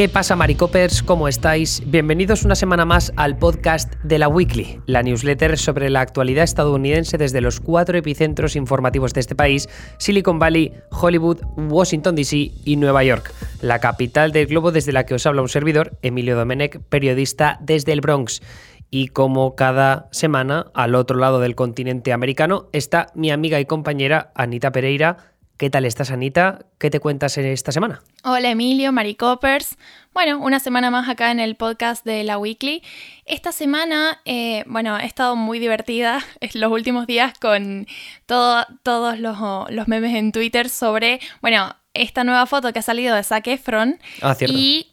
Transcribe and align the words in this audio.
¿Qué 0.00 0.08
pasa, 0.08 0.34
Maricopers? 0.34 1.02
¿Cómo 1.02 1.28
estáis? 1.28 1.82
Bienvenidos 1.84 2.42
una 2.44 2.54
semana 2.54 2.86
más 2.86 3.12
al 3.16 3.36
podcast 3.36 3.96
de 4.02 4.18
la 4.18 4.28
Weekly, 4.28 4.80
la 4.86 5.02
newsletter 5.02 5.58
sobre 5.58 5.90
la 5.90 6.00
actualidad 6.00 6.44
estadounidense 6.44 7.18
desde 7.18 7.42
los 7.42 7.60
cuatro 7.60 7.98
epicentros 7.98 8.56
informativos 8.56 9.12
de 9.12 9.20
este 9.20 9.34
país: 9.34 9.68
Silicon 9.98 10.38
Valley, 10.38 10.72
Hollywood, 10.90 11.42
Washington 11.54 12.14
DC 12.14 12.50
y 12.64 12.76
Nueva 12.76 13.04
York, 13.04 13.30
la 13.60 13.78
capital 13.80 14.32
del 14.32 14.46
globo 14.46 14.72
desde 14.72 14.92
la 14.92 15.04
que 15.04 15.12
os 15.12 15.26
habla 15.26 15.42
un 15.42 15.50
servidor, 15.50 15.98
Emilio 16.00 16.34
Domenech, 16.34 16.80
periodista 16.88 17.58
desde 17.60 17.92
el 17.92 18.00
Bronx. 18.00 18.40
Y 18.88 19.08
como 19.08 19.54
cada 19.54 20.08
semana, 20.12 20.68
al 20.72 20.94
otro 20.94 21.18
lado 21.18 21.40
del 21.40 21.54
continente 21.54 22.14
americano, 22.14 22.70
está 22.72 23.08
mi 23.14 23.30
amiga 23.30 23.60
y 23.60 23.66
compañera 23.66 24.32
Anita 24.34 24.72
Pereira 24.72 25.29
¿Qué 25.60 25.68
tal 25.68 25.84
estás, 25.84 26.10
Anita? 26.10 26.60
¿Qué 26.78 26.88
te 26.88 27.00
cuentas 27.00 27.36
en 27.36 27.44
esta 27.44 27.70
semana? 27.70 28.00
Hola, 28.24 28.48
Emilio, 28.48 28.92
Maricopers. 28.92 29.76
Bueno, 30.14 30.38
una 30.38 30.58
semana 30.58 30.90
más 30.90 31.06
acá 31.06 31.30
en 31.32 31.38
el 31.38 31.54
podcast 31.54 32.02
de 32.02 32.24
la 32.24 32.38
Weekly. 32.38 32.82
Esta 33.26 33.52
semana, 33.52 34.22
eh, 34.24 34.64
bueno, 34.66 34.98
he 34.98 35.04
estado 35.04 35.36
muy 35.36 35.58
divertida 35.58 36.24
los 36.54 36.72
últimos 36.72 37.06
días 37.06 37.38
con 37.38 37.86
todos 38.24 39.18
los, 39.18 39.38
los, 39.68 39.86
memes 39.86 40.14
en 40.14 40.32
Twitter 40.32 40.70
sobre, 40.70 41.20
bueno, 41.42 41.76
esta 41.92 42.24
nueva 42.24 42.46
foto 42.46 42.72
que 42.72 42.78
ha 42.78 42.82
salido 42.82 43.14
de 43.14 43.22
Zac 43.22 43.46
Efron. 43.48 44.00
Ah, 44.22 44.34
cierto. 44.34 44.56
Y 44.56 44.89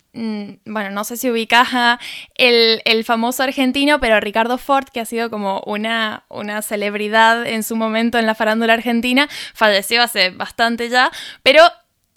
bueno, 0.65 0.89
no 0.91 1.03
sé 1.03 1.17
si 1.17 1.29
ubicas 1.29 1.69
a 1.73 1.99
el, 2.35 3.03
famoso 3.03 3.43
argentino, 3.43 3.99
pero 3.99 4.19
Ricardo 4.19 4.57
Ford, 4.57 4.85
que 4.91 4.99
ha 4.99 5.05
sido 5.05 5.29
como 5.29 5.61
una, 5.65 6.25
una 6.29 6.61
celebridad 6.61 7.45
en 7.45 7.63
su 7.63 7.75
momento 7.75 8.17
en 8.17 8.25
la 8.25 8.35
farándula 8.35 8.73
argentina, 8.73 9.29
falleció 9.53 10.01
hace 10.01 10.31
bastante 10.31 10.89
ya, 10.89 11.11
pero 11.43 11.63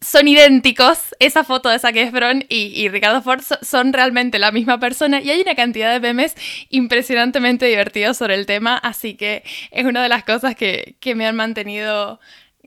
son 0.00 0.28
idénticos. 0.28 1.14
Esa 1.18 1.44
foto 1.44 1.68
de 1.68 1.78
Zac 1.78 1.96
Efron 1.96 2.44
y, 2.48 2.88
Ricardo 2.88 3.22
Ford 3.22 3.42
son 3.62 3.92
realmente 3.92 4.38
la 4.38 4.52
misma 4.52 4.80
persona 4.80 5.20
y 5.20 5.30
hay 5.30 5.40
una 5.40 5.54
cantidad 5.54 5.92
de 5.92 6.00
memes 6.00 6.34
impresionantemente 6.70 7.66
divertidos 7.66 8.16
sobre 8.16 8.34
el 8.34 8.46
tema, 8.46 8.76
así 8.78 9.14
que 9.14 9.44
es 9.70 9.84
una 9.84 10.02
de 10.02 10.08
las 10.08 10.24
cosas 10.24 10.56
que, 10.56 10.96
que 11.00 11.14
me 11.14 11.26
han 11.26 11.36
mantenido 11.36 12.20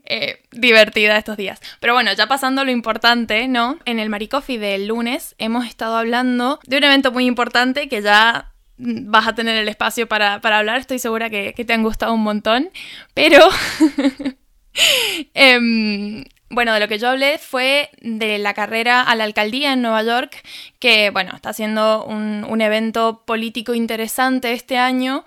eh, 0.06 0.42
divertida 0.50 1.16
estos 1.16 1.38
días. 1.38 1.60
Pero 1.80 1.94
bueno, 1.94 2.12
ya 2.12 2.26
pasando 2.26 2.62
lo 2.64 2.70
importante, 2.70 3.48
¿no? 3.48 3.78
En 3.86 3.98
el 3.98 4.10
Maricofi 4.10 4.58
del 4.58 4.86
lunes 4.86 5.34
hemos 5.38 5.66
estado 5.66 5.96
hablando 5.96 6.60
de 6.66 6.76
un 6.76 6.84
evento 6.84 7.10
muy 7.10 7.24
importante 7.24 7.88
que 7.88 8.02
ya 8.02 8.52
vas 8.76 9.26
a 9.26 9.34
tener 9.34 9.56
el 9.56 9.68
espacio 9.68 10.06
para, 10.06 10.34
hablar, 10.34 10.78
estoy 10.78 10.98
segura 10.98 11.30
que, 11.30 11.52
te 11.52 11.72
han 11.72 11.82
gustado 11.82 12.12
un 12.14 12.22
montón, 12.22 12.70
pero... 13.14 13.48
Em, 15.34 16.24
bueno, 16.50 16.74
de 16.74 16.80
lo 16.80 16.88
que 16.88 16.98
yo 16.98 17.08
hablé 17.08 17.38
fue 17.38 17.90
de 18.00 18.38
la 18.38 18.54
carrera 18.54 19.02
a 19.02 19.14
la 19.14 19.22
alcaldía 19.22 19.72
en 19.72 19.82
Nueva 19.82 20.02
York, 20.02 20.42
que 20.80 21.10
bueno, 21.10 21.30
está 21.32 21.52
siendo 21.52 22.04
un, 22.04 22.44
un 22.48 22.60
evento 22.60 23.22
político 23.24 23.74
interesante 23.74 24.52
este 24.52 24.76
año 24.76 25.24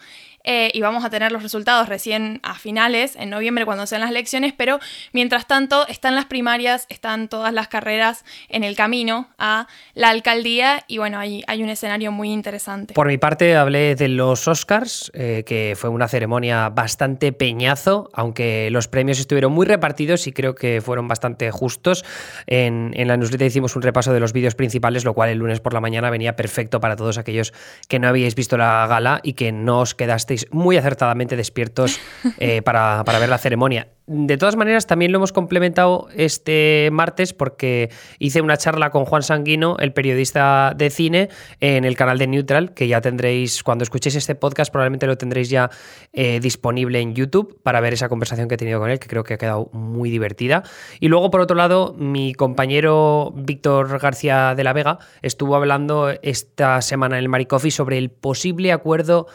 eh, 0.49 0.71
y 0.73 0.79
vamos 0.79 1.03
a 1.03 1.09
tener 1.09 1.33
los 1.33 1.43
resultados 1.43 1.89
recién 1.89 2.39
a 2.41 2.55
finales, 2.55 3.17
en 3.17 3.29
noviembre 3.29 3.65
cuando 3.65 3.85
sean 3.85 3.99
las 3.99 4.11
elecciones, 4.11 4.53
pero 4.55 4.79
mientras 5.11 5.45
tanto 5.45 5.85
están 5.89 6.15
las 6.15 6.23
primarias, 6.23 6.85
están 6.87 7.27
todas 7.27 7.51
las 7.51 7.67
carreras 7.67 8.23
en 8.47 8.63
el 8.63 8.77
camino 8.77 9.27
a 9.37 9.67
la 9.93 10.07
alcaldía 10.07 10.85
y 10.87 10.99
bueno, 10.99 11.19
hay, 11.19 11.43
hay 11.47 11.63
un 11.63 11.69
escenario 11.69 12.13
muy 12.13 12.31
interesante. 12.31 12.93
Por 12.93 13.07
mi 13.07 13.17
parte 13.17 13.57
hablé 13.57 13.95
de 13.95 14.07
los 14.07 14.47
Oscars, 14.47 15.11
eh, 15.13 15.43
que 15.45 15.73
fue 15.75 15.89
una 15.89 16.07
ceremonia 16.07 16.69
bastante 16.69 17.33
peñazo, 17.33 18.09
aunque 18.13 18.69
los 18.71 18.87
premios 18.87 19.19
estuvieron 19.19 19.51
muy 19.51 19.65
repartidos 19.65 20.27
y 20.27 20.31
creo 20.31 20.55
que 20.55 20.79
fueron 20.79 21.09
bastante 21.09 21.51
justos. 21.51 22.05
En, 22.45 22.93
en 22.95 23.09
la 23.09 23.17
newsletter 23.17 23.47
hicimos 23.47 23.75
un 23.75 23.81
repaso 23.81 24.13
de 24.13 24.21
los 24.21 24.31
vídeos 24.31 24.55
principales, 24.55 25.03
lo 25.03 25.13
cual 25.13 25.29
el 25.29 25.39
lunes 25.39 25.59
por 25.59 25.73
la 25.73 25.81
mañana 25.81 26.09
venía 26.09 26.37
perfecto 26.37 26.79
para 26.79 26.95
todos 26.95 27.17
aquellos 27.17 27.53
que 27.89 27.99
no 27.99 28.07
habíais 28.07 28.33
visto 28.33 28.55
la 28.55 28.87
gala 28.87 29.19
y 29.23 29.33
que 29.33 29.51
no 29.51 29.81
os 29.81 29.93
quedasteis 29.93 30.36
muy 30.51 30.77
acertadamente 30.77 31.35
despiertos 31.35 31.99
eh, 32.37 32.61
para, 32.61 33.03
para 33.03 33.19
ver 33.19 33.29
la 33.29 33.37
ceremonia. 33.37 33.87
De 34.07 34.37
todas 34.37 34.55
maneras, 34.55 34.87
también 34.87 35.11
lo 35.11 35.17
hemos 35.17 35.33
complementado 35.33 36.07
este 36.15 36.87
martes 36.93 37.33
porque 37.33 37.89
hice 38.19 38.39
una 38.39 38.55
charla 38.55 38.89
con 38.89 39.03
Juan 39.03 39.21
Sanguino, 39.21 39.75
el 39.79 39.91
periodista 39.91 40.73
de 40.73 40.89
cine, 40.89 41.27
en 41.59 41.83
el 41.83 41.97
canal 41.97 42.17
de 42.17 42.25
Neutral, 42.27 42.73
que 42.73 42.87
ya 42.87 43.01
tendréis, 43.01 43.63
cuando 43.63 43.83
escuchéis 43.83 44.15
este 44.15 44.33
podcast, 44.33 44.71
probablemente 44.71 45.07
lo 45.07 45.17
tendréis 45.17 45.49
ya 45.49 45.69
eh, 46.13 46.39
disponible 46.39 47.01
en 47.01 47.15
YouTube 47.15 47.59
para 47.63 47.81
ver 47.81 47.91
esa 47.91 48.07
conversación 48.07 48.47
que 48.47 48.55
he 48.55 48.57
tenido 48.57 48.79
con 48.79 48.89
él, 48.89 48.97
que 48.97 49.09
creo 49.09 49.25
que 49.25 49.33
ha 49.33 49.37
quedado 49.37 49.69
muy 49.73 50.09
divertida. 50.09 50.63
Y 51.01 51.09
luego, 51.09 51.29
por 51.29 51.41
otro 51.41 51.57
lado, 51.57 51.93
mi 51.97 52.33
compañero 52.33 53.33
Víctor 53.35 53.99
García 53.99 54.55
de 54.55 54.63
la 54.63 54.71
Vega 54.71 54.99
estuvo 55.21 55.57
hablando 55.57 56.11
esta 56.21 56.81
semana 56.81 57.17
en 57.17 57.23
el 57.23 57.29
Maricofi 57.29 57.71
sobre 57.71 57.97
el 57.97 58.09
posible 58.09 58.71
acuerdo 58.71 59.27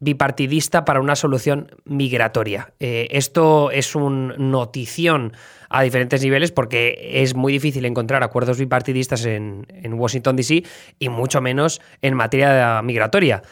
bipartidista 0.00 0.84
para 0.84 1.00
una 1.00 1.16
solución 1.16 1.70
migratoria. 1.84 2.72
Eh, 2.80 3.08
esto 3.10 3.70
es 3.70 3.94
un 3.94 4.34
notición 4.38 5.32
a 5.68 5.82
diferentes 5.82 6.22
niveles 6.22 6.52
porque 6.52 7.22
es 7.22 7.34
muy 7.34 7.52
difícil 7.52 7.84
encontrar 7.84 8.22
acuerdos 8.22 8.58
bipartidistas 8.58 9.24
en, 9.24 9.66
en 9.68 9.94
Washington, 9.94 10.36
D.C. 10.36 10.62
y 10.98 11.08
mucho 11.08 11.40
menos 11.40 11.80
en 12.02 12.14
materia 12.14 12.80
migratoria. 12.82 13.42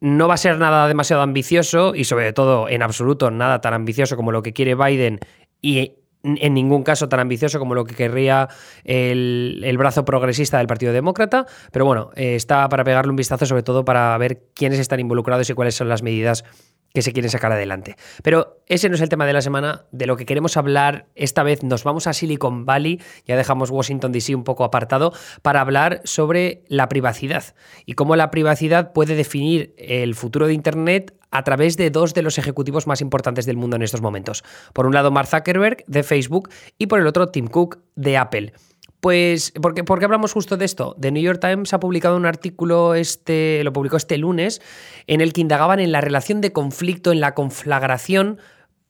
No 0.00 0.28
va 0.28 0.34
a 0.34 0.38
ser 0.38 0.58
nada 0.58 0.88
demasiado 0.88 1.22
ambicioso 1.22 1.94
y 1.94 2.04
sobre 2.04 2.32
todo 2.32 2.68
en 2.68 2.82
absoluto 2.82 3.30
nada 3.30 3.60
tan 3.60 3.74
ambicioso 3.74 4.16
como 4.16 4.32
lo 4.32 4.42
que 4.42 4.54
quiere 4.54 4.74
Biden 4.74 5.20
y 5.60 5.99
en 6.22 6.54
ningún 6.54 6.82
caso 6.82 7.08
tan 7.08 7.20
ambicioso 7.20 7.58
como 7.58 7.74
lo 7.74 7.84
que 7.84 7.94
querría 7.94 8.48
el, 8.84 9.76
brazo 9.78 10.04
progresista 10.04 10.58
del 10.58 10.66
Partido 10.66 10.92
Demócrata, 10.92 11.46
pero 11.72 11.84
bueno, 11.84 12.10
eh, 12.14 12.34
está 12.34 12.68
para 12.68 12.84
pegarle 12.84 13.10
un 13.10 13.16
vistazo 13.16 13.46
sobre 13.46 13.62
todo 13.62 13.84
para 13.84 14.16
ver 14.18 14.42
quiénes 14.54 14.78
están 14.78 15.00
involucrados 15.00 15.48
y 15.48 15.54
cuáles 15.54 15.74
son 15.74 15.88
las 15.88 16.02
medidas 16.02 16.44
que 16.92 17.02
se 17.02 17.12
quieren 17.12 17.30
sacar 17.30 17.52
adelante. 17.52 17.96
Pero 18.22 18.62
ese 18.66 18.88
no 18.88 18.96
es 18.96 19.00
el 19.00 19.08
tema 19.08 19.26
de 19.26 19.32
la 19.32 19.42
semana. 19.42 19.84
De 19.92 20.06
lo 20.06 20.16
que 20.16 20.26
queremos 20.26 20.56
hablar 20.56 21.06
esta 21.14 21.42
vez 21.42 21.62
nos 21.62 21.84
vamos 21.84 22.06
a 22.06 22.12
Silicon 22.12 22.66
Valley, 22.66 23.00
ya 23.26 23.36
dejamos 23.36 23.70
Washington 23.70 24.12
DC 24.12 24.34
un 24.34 24.44
poco 24.44 24.64
apartado, 24.64 25.12
para 25.42 25.60
hablar 25.60 26.00
sobre 26.04 26.62
la 26.68 26.88
privacidad 26.88 27.44
y 27.86 27.92
cómo 27.92 28.16
la 28.16 28.30
privacidad 28.30 28.92
puede 28.92 29.14
definir 29.14 29.74
el 29.78 30.14
futuro 30.14 30.46
de 30.46 30.54
Internet 30.54 31.14
a 31.30 31.44
través 31.44 31.76
de 31.76 31.90
dos 31.90 32.14
de 32.14 32.22
los 32.22 32.38
ejecutivos 32.38 32.86
más 32.86 33.00
importantes 33.00 33.46
del 33.46 33.56
mundo 33.56 33.76
en 33.76 33.82
estos 33.82 34.00
momentos. 34.00 34.44
Por 34.72 34.86
un 34.86 34.94
lado, 34.94 35.10
Mark 35.10 35.28
Zuckerberg 35.28 35.84
de 35.86 36.02
Facebook 36.02 36.50
y 36.78 36.86
por 36.86 37.00
el 37.00 37.06
otro, 37.06 37.28
Tim 37.28 37.46
Cook 37.46 37.78
de 37.94 38.16
Apple. 38.16 38.52
Pues, 39.00 39.52
¿por 39.52 39.74
qué, 39.74 40.04
hablamos 40.04 40.32
justo 40.32 40.58
de 40.58 40.66
esto? 40.66 40.94
The 41.00 41.10
New 41.10 41.22
York 41.22 41.40
Times 41.40 41.72
ha 41.72 41.80
publicado 41.80 42.16
un 42.16 42.26
artículo, 42.26 42.94
este, 42.94 43.64
lo 43.64 43.72
publicó 43.72 43.96
este 43.96 44.18
lunes, 44.18 44.60
en 45.06 45.22
el 45.22 45.32
que 45.32 45.40
indagaban 45.40 45.80
en 45.80 45.90
la 45.90 46.02
relación 46.02 46.42
de 46.42 46.52
conflicto, 46.52 47.10
en 47.10 47.20
la 47.20 47.34
conflagración 47.34 48.38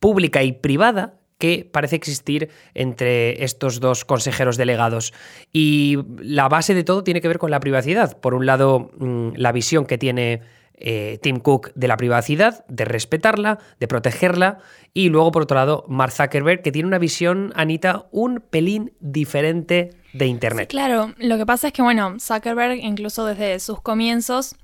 pública 0.00 0.42
y 0.42 0.52
privada 0.52 1.14
que 1.38 1.68
parece 1.70 1.96
existir 1.96 2.50
entre 2.74 3.44
estos 3.44 3.80
dos 3.80 4.04
consejeros 4.04 4.56
delegados. 4.56 5.14
Y 5.52 5.96
la 6.18 6.48
base 6.48 6.74
de 6.74 6.84
todo 6.84 7.04
tiene 7.04 7.20
que 7.20 7.28
ver 7.28 7.38
con 7.38 7.50
la 7.50 7.60
privacidad. 7.60 8.18
Por 8.20 8.34
un 8.34 8.46
lado, 8.46 8.90
mm, 8.98 9.30
la 9.36 9.52
visión 9.52 9.86
que 9.86 9.96
tiene 9.96 10.42
eh, 10.80 11.18
Tim 11.22 11.38
Cook 11.38 11.72
de 11.74 11.88
la 11.88 11.96
privacidad, 11.96 12.64
de 12.68 12.84
respetarla, 12.84 13.58
de 13.78 13.88
protegerla, 13.88 14.58
y 14.92 15.08
luego 15.08 15.30
por 15.30 15.42
otro 15.42 15.56
lado 15.56 15.84
Mark 15.88 16.12
Zuckerberg, 16.12 16.62
que 16.62 16.72
tiene 16.72 16.88
una 16.88 16.98
visión, 16.98 17.52
Anita, 17.54 18.06
un 18.10 18.42
pelín 18.50 18.92
diferente 19.00 19.90
de 20.12 20.26
Internet. 20.26 20.70
claro, 20.70 21.14
lo 21.18 21.38
que 21.38 21.46
pasa 21.46 21.68
es 21.68 21.72
que, 21.72 21.82
bueno, 21.82 22.16
Zuckerberg 22.18 22.78
incluso 22.78 23.24
desde 23.24 23.60
sus 23.60 23.80
comienzos 23.80 24.56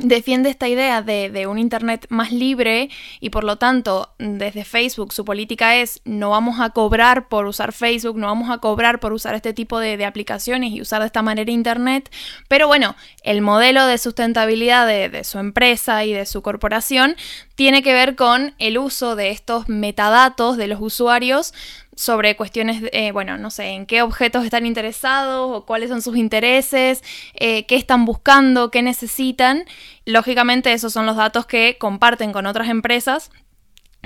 defiende 0.00 0.50
esta 0.50 0.68
idea 0.68 1.02
de, 1.02 1.46
un 1.46 1.58
Internet 1.58 2.06
más 2.08 2.32
libre 2.32 2.90
y 3.20 3.30
por 3.30 3.44
lo 3.44 3.56
tanto 3.56 4.14
desde 4.18 4.64
Facebook 4.64 5.12
su 5.12 5.24
política 5.24 5.76
es 5.76 6.00
no 6.04 6.30
vamos 6.30 6.60
a 6.60 6.70
cobrar 6.70 7.28
por 7.28 7.46
usar 7.46 7.72
Facebook, 7.72 8.16
no 8.18 8.26
vamos 8.26 8.50
a 8.50 8.58
cobrar 8.58 9.00
por 9.00 9.12
usar 9.12 9.34
este 9.34 9.52
tipo 9.52 9.78
de, 9.78 10.04
aplicaciones 10.04 10.72
y 10.72 10.80
usar 10.80 11.00
de 11.00 11.06
esta 11.06 11.22
manera 11.22 11.50
Internet, 11.50 12.10
pero 12.48 12.66
bueno, 12.66 12.96
el 13.22 13.40
modelo 13.40 13.86
de 13.86 13.98
sustentabilidad 13.98 14.86
de, 14.86 15.08
de 15.08 15.24
su 15.24 15.38
empresa 15.38 16.04
y 16.04 16.12
de 16.12 16.26
su 16.26 16.42
corporación 16.42 17.16
tiene 17.54 17.82
que 17.82 17.92
ver 17.92 18.14
con 18.14 18.54
el 18.58 18.78
uso 18.78 19.16
de 19.16 19.30
estos 19.30 19.68
metadatos 19.68 20.56
de 20.56 20.68
los 20.68 20.80
usuarios 20.80 21.52
sobre 21.98 22.36
cuestiones, 22.36 22.80
eh, 22.92 23.10
bueno, 23.10 23.38
no 23.38 23.50
sé, 23.50 23.70
en 23.70 23.84
qué 23.84 24.02
objetos 24.02 24.44
están 24.44 24.66
interesados 24.66 25.50
o 25.52 25.66
cuáles 25.66 25.88
son 25.88 26.00
sus 26.00 26.16
intereses, 26.16 27.02
eh, 27.34 27.66
qué 27.66 27.74
están 27.74 28.04
buscando, 28.04 28.70
qué 28.70 28.82
necesitan. 28.82 29.64
Lógicamente 30.04 30.72
esos 30.72 30.92
son 30.92 31.06
los 31.06 31.16
datos 31.16 31.44
que 31.46 31.76
comparten 31.76 32.30
con 32.30 32.46
otras 32.46 32.68
empresas 32.68 33.32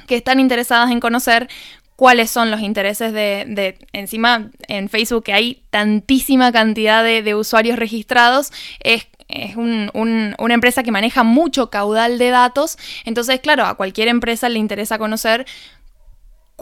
que 0.06 0.16
están 0.16 0.40
interesadas 0.40 0.90
en 0.90 1.00
conocer 1.00 1.50
cuáles 1.94 2.30
son 2.30 2.50
los 2.50 2.62
intereses 2.62 3.12
de, 3.12 3.76
encima 3.92 4.50
en 4.68 4.88
Facebook 4.88 5.24
que 5.24 5.34
hay 5.34 5.62
tantísima 5.68 6.50
cantidad 6.50 7.04
de, 7.04 7.34
usuarios 7.34 7.78
registrados, 7.78 8.52
es, 8.80 9.06
es 9.28 9.54
una 9.56 10.54
empresa 10.54 10.82
que 10.82 10.90
maneja 10.90 11.24
mucho 11.24 11.68
caudal 11.68 12.16
de 12.16 12.30
datos, 12.30 12.78
entonces 13.04 13.40
claro, 13.40 13.66
a 13.66 13.74
cualquier 13.74 14.08
empresa 14.08 14.48
le 14.48 14.58
interesa 14.58 14.96
conocer 14.96 15.44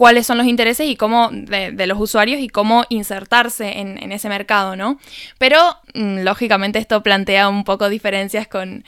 cuáles 0.01 0.25
son 0.25 0.39
los 0.39 0.47
intereses 0.47 0.87
y 0.89 0.95
cómo 0.95 1.29
de, 1.31 1.85
los 1.85 1.99
usuarios 1.99 2.41
y 2.41 2.49
cómo 2.49 2.85
insertarse 2.89 3.77
en, 3.77 4.11
ese 4.11 4.29
mercado, 4.29 4.75
¿no? 4.75 4.97
Pero 5.37 5.59
mm, 5.93 6.21
lógicamente 6.21 6.79
esto 6.79 7.03
plantea 7.03 7.47
un 7.49 7.63
poco 7.63 7.87
diferencias 7.87 8.47
con, 8.47 8.83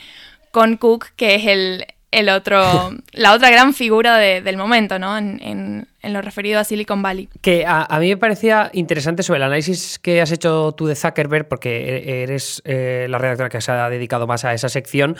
con 0.49 0.75
Cook, 0.75 1.09
que 1.15 1.35
es 1.35 1.45
el, 1.45 1.85
el 2.09 2.29
otro, 2.29 2.63
la 3.11 3.33
otra 3.33 3.51
gran 3.51 3.75
figura 3.75 4.17
del 4.17 4.57
momento, 4.57 4.97
¿no? 4.97 5.15
En, 5.15 5.87
lo 6.01 6.21
referido 6.23 6.59
a 6.59 6.63
Silicon 6.63 7.03
Valley. 7.03 7.29
Que 7.41 7.63
a, 7.67 7.87
mí 7.99 8.09
me 8.09 8.17
parecía 8.17 8.71
interesante 8.73 9.21
sobre 9.21 9.37
el 9.37 9.43
análisis 9.43 9.99
que 9.99 10.19
has 10.19 10.31
hecho 10.31 10.71
tú 10.71 10.87
de 10.87 10.95
Zuckerberg, 10.95 11.47
porque 11.47 12.03
e, 12.07 12.23
eres 12.23 12.59
eh, 12.65 13.05
la 13.07 13.19
redactora 13.19 13.49
que 13.49 13.61
se 13.61 13.71
ha 13.71 13.87
dedicado 13.87 14.25
más 14.25 14.45
a 14.45 14.53
esa 14.55 14.67
sección 14.67 15.15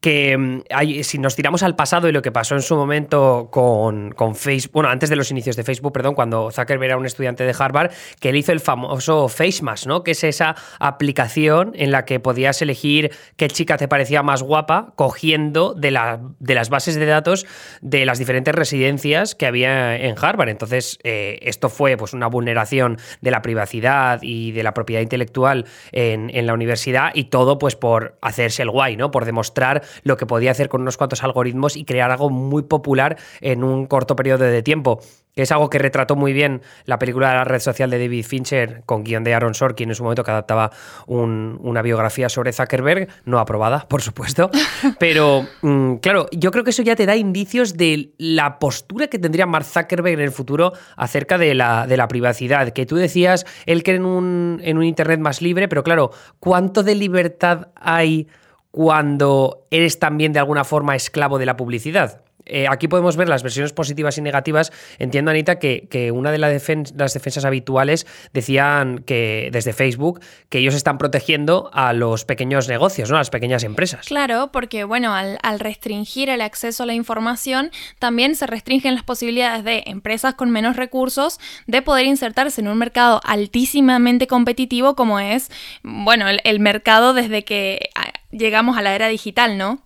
que 0.00 0.36
mm, 0.36 0.62
hay, 0.70 1.04
si 1.04 1.18
nos 1.18 1.36
tiramos 1.36 1.62
al 1.62 1.76
pasado 1.76 2.08
y 2.08 2.12
lo 2.12 2.22
que 2.22 2.32
pasó 2.32 2.54
en 2.54 2.62
su 2.62 2.76
momento 2.76 3.48
con, 3.50 4.14
Facebook, 4.34 4.72
bueno, 4.72 4.88
antes 4.88 5.10
de 5.10 5.16
los 5.16 5.30
inicios 5.30 5.56
de 5.56 5.64
Facebook, 5.64 5.92
perdón, 5.92 6.14
cuando 6.14 6.50
Zuckerberg 6.50 6.90
era 6.90 6.96
un 6.96 7.06
estudiante 7.06 7.44
de 7.44 7.54
Harvard, 7.58 7.90
que 8.20 8.30
él 8.30 8.36
hizo 8.36 8.52
el 8.52 8.60
famoso 8.60 9.28
FaceMask, 9.28 9.86
¿no? 9.86 10.04
Que 10.04 10.12
es 10.12 10.24
esa 10.24 10.54
aplicación 10.78 11.72
en 11.74 11.90
la 11.90 12.04
que 12.04 12.20
podías 12.20 12.62
elegir 12.62 13.10
qué 13.36 13.48
chica 13.48 13.76
te 13.76 13.88
parecía 13.88 14.22
más 14.22 14.42
guapa, 14.42 14.92
cogiendo 14.96 15.74
de, 15.74 15.90
la, 15.90 16.20
de 16.38 16.54
las 16.54 16.68
bases 16.68 16.94
de 16.94 17.06
datos 17.06 17.46
de 17.80 18.04
las 18.04 18.18
diferentes 18.18 18.54
residencias 18.54 19.34
que 19.34 19.46
había 19.46 19.96
en 19.96 20.14
Harvard. 20.20 20.48
Entonces, 20.48 20.98
eh, 21.02 21.38
esto 21.42 21.68
fue 21.68 21.96
pues, 21.96 22.12
una 22.12 22.26
vulneración 22.26 22.98
de 23.20 23.30
la 23.30 23.42
privacidad 23.42 24.20
y 24.22 24.52
de 24.52 24.62
la 24.62 24.74
propiedad 24.74 25.02
intelectual 25.02 25.66
en, 25.92 26.30
en 26.32 26.46
la 26.46 26.54
universidad 26.54 27.10
y 27.14 27.24
todo 27.24 27.58
pues 27.58 27.76
por 27.76 28.18
hacerse 28.20 28.62
el 28.62 28.70
guay, 28.70 28.96
¿no? 28.96 29.10
Por 29.10 29.24
demostrar 29.24 29.82
lo 30.02 30.16
que 30.16 30.26
podía 30.26 30.50
hacer 30.50 30.68
con 30.68 30.82
unos 30.82 30.96
cuantos 30.96 31.22
algoritmos 31.22 31.76
y 31.76 31.84
crear 31.84 32.10
algo 32.10 32.30
muy 32.30 32.62
popular 32.62 33.16
en 33.40 33.64
un 33.64 33.86
corto 33.86 34.16
periodo 34.16 34.44
de 34.44 34.62
tiempo 34.62 35.00
que 35.38 35.42
es 35.42 35.52
algo 35.52 35.70
que 35.70 35.78
retrató 35.78 36.16
muy 36.16 36.32
bien 36.32 36.62
la 36.84 36.98
película 36.98 37.28
de 37.28 37.34
la 37.36 37.44
red 37.44 37.60
social 37.60 37.90
de 37.90 38.00
David 38.00 38.24
Fincher 38.24 38.82
con 38.86 39.04
guion 39.04 39.22
de 39.22 39.34
Aaron 39.34 39.54
Sorkin 39.54 39.88
en 39.88 39.94
su 39.94 40.02
momento 40.02 40.24
que 40.24 40.32
adaptaba 40.32 40.72
una 41.06 41.80
biografía 41.80 42.28
sobre 42.28 42.52
Zuckerberg, 42.52 43.06
no 43.24 43.38
aprobada, 43.38 43.86
por 43.88 44.02
supuesto, 44.02 44.50
pero 44.98 45.46
mm, 45.62 45.98
claro, 45.98 46.26
yo 46.32 46.50
creo 46.50 46.64
que 46.64 46.70
eso 46.70 46.82
ya 46.82 46.96
te 46.96 47.06
da 47.06 47.14
indicios 47.14 47.76
de 47.76 48.14
la 48.18 48.58
postura 48.58 49.06
que 49.06 49.20
tendría 49.20 49.46
Mark 49.46 49.64
Zuckerberg 49.64 50.14
en 50.14 50.24
el 50.24 50.32
futuro 50.32 50.72
acerca 50.96 51.38
de 51.38 51.54
la, 51.54 51.86
de 51.86 51.96
la 51.96 52.08
privacidad, 52.08 52.70
que 52.70 52.84
tú 52.84 52.96
decías, 52.96 53.46
él 53.64 53.84
cree 53.84 53.98
en 53.98 54.06
un, 54.06 54.60
en 54.64 54.76
un 54.76 54.82
Internet 54.82 55.20
más 55.20 55.40
libre, 55.40 55.68
pero 55.68 55.84
claro, 55.84 56.10
¿cuánto 56.40 56.82
de 56.82 56.96
libertad 56.96 57.68
hay? 57.76 58.26
Cuando 58.70 59.66
eres 59.70 59.98
también 59.98 60.32
de 60.32 60.38
alguna 60.38 60.64
forma 60.64 60.96
esclavo 60.96 61.38
de 61.38 61.46
la 61.46 61.56
publicidad. 61.56 62.22
Eh, 62.48 62.66
aquí 62.68 62.88
podemos 62.88 63.16
ver 63.16 63.28
las 63.28 63.42
versiones 63.42 63.72
positivas 63.72 64.18
y 64.18 64.22
negativas. 64.22 64.72
Entiendo, 64.98 65.30
Anita, 65.30 65.58
que, 65.58 66.10
una 66.12 66.32
de 66.32 66.38
las 66.38 66.66
defensas 67.12 67.44
habituales 67.44 68.06
decían 68.32 69.00
que 69.00 69.50
desde 69.52 69.72
Facebook 69.72 70.20
que 70.48 70.58
ellos 70.58 70.74
están 70.74 70.98
protegiendo 70.98 71.70
a 71.74 71.92
los 71.92 72.24
pequeños 72.24 72.68
negocios, 72.68 73.10
¿no? 73.10 73.16
a 73.16 73.20
las 73.20 73.30
pequeñas 73.30 73.64
empresas. 73.64 74.06
Claro, 74.06 74.50
porque 74.50 74.84
bueno, 74.84 75.14
al, 75.14 75.60
restringir 75.60 76.30
el 76.30 76.40
acceso 76.40 76.84
a 76.84 76.86
la 76.86 76.94
información, 76.94 77.70
también 77.98 78.34
se 78.34 78.46
restringen 78.46 78.94
las 78.94 79.04
posibilidades 79.04 79.64
de 79.64 79.82
empresas 79.86 80.34
con 80.34 80.50
menos 80.50 80.76
recursos 80.76 81.38
de 81.66 81.82
poder 81.82 82.06
insertarse 82.06 82.60
en 82.60 82.68
un 82.68 82.78
mercado 82.78 83.20
altísimamente 83.24 84.26
competitivo 84.26 84.94
como 84.94 85.20
es, 85.20 85.50
bueno, 85.82 86.26
el 86.28 86.60
mercado 86.60 87.12
desde 87.12 87.44
que 87.44 87.90
llegamos 88.30 88.76
a 88.78 88.82
la 88.82 88.94
era 88.94 89.08
digital, 89.08 89.58
¿no? 89.58 89.82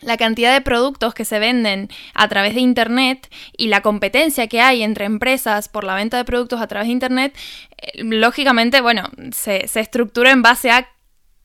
La 0.00 0.16
cantidad 0.16 0.52
de 0.52 0.60
productos 0.60 1.14
que 1.14 1.24
se 1.24 1.38
venden 1.38 1.88
a 2.14 2.26
través 2.28 2.54
de 2.54 2.60
Internet 2.60 3.28
y 3.56 3.68
la 3.68 3.82
competencia 3.82 4.48
que 4.48 4.60
hay 4.60 4.82
entre 4.82 5.04
empresas 5.04 5.68
por 5.68 5.84
la 5.84 5.94
venta 5.94 6.16
de 6.16 6.24
productos 6.24 6.60
a 6.60 6.66
través 6.66 6.88
de 6.88 6.92
Internet, 6.92 7.36
eh, 7.78 8.02
lógicamente, 8.02 8.80
bueno, 8.80 9.10
se, 9.32 9.68
se 9.68 9.80
estructura 9.80 10.32
en 10.32 10.42
base 10.42 10.72
a 10.72 10.88